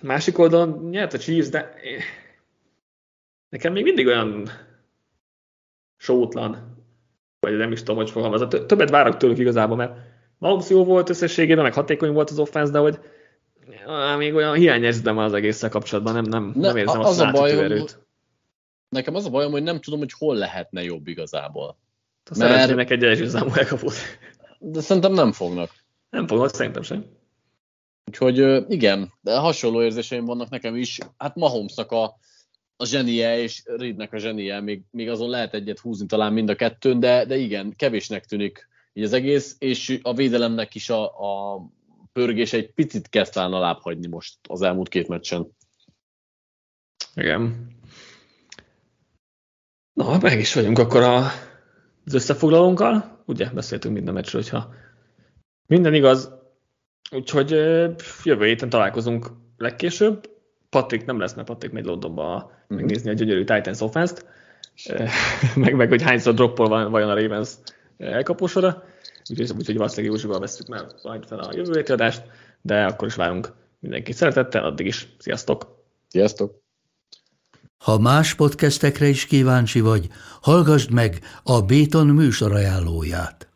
[0.00, 1.74] Másik oldalon nyert a Chiefs, de
[3.48, 4.48] nekem még mindig olyan
[5.96, 6.76] sótlan,
[7.40, 8.48] vagy nem is tudom, hogy fogalmazza.
[8.48, 9.96] Többet várok tőlük igazából, mert
[10.38, 12.98] Mahomes jó volt összességében, meg hatékony volt az offense, de hogy
[14.18, 17.58] még olyan hiányérzem az egésszel kapcsolatban, nem, nem, ne, nem érzem az azt a bajom,
[17.58, 18.06] erőt.
[18.88, 21.78] Nekem az a bajom, hogy nem tudom, hogy hol lehetne jobb igazából.
[22.38, 22.50] Mert...
[22.50, 23.94] Szeretnének egy első számú elkapót.
[24.58, 25.70] De szerintem nem fognak.
[26.10, 27.04] Nem fognak, szerintem sem.
[28.04, 30.98] Úgyhogy igen, de hasonló érzéseim vannak nekem is.
[31.16, 32.18] Hát Mahomesnak a,
[32.76, 36.54] a zsenie és Reednek a zsenie, még, még azon lehet egyet húzni talán mind a
[36.54, 41.62] kettőn, de, de igen, kevésnek tűnik így az egész, és a védelemnek is a, a
[42.16, 45.46] pörgés egy picit kezd talán alább hagyni most az elmúlt két meccsen.
[47.14, 47.68] Igen.
[49.92, 51.16] Na, meg is vagyunk akkor a,
[52.04, 53.22] az összefoglalónkkal.
[53.26, 54.74] Ugye, beszéltünk minden meccsről, hogyha
[55.66, 56.32] minden igaz.
[57.10, 57.50] Úgyhogy
[58.22, 60.30] jövő héten találkozunk legkésőbb.
[60.68, 62.76] Patrik nem lesz, mert Patrik megy Londonba mm-hmm.
[62.76, 64.26] megnézni a gyönyörű Titans offense-t.
[65.54, 67.50] meg, meg, hogy hányszor droppol van, vajon a Ravens
[67.96, 68.84] elkapósora
[69.30, 72.22] úgyhogy, úgyhogy valószínűleg Józsival veszük már majd fel a jövő héti adást,
[72.62, 75.84] de akkor is várunk mindenkit szeretettel, addig is sziasztok!
[76.08, 76.64] Sziasztok!
[77.78, 80.08] Ha más podcastekre is kíváncsi vagy,
[80.40, 83.55] hallgassd meg a Béton műsor ajánlóját.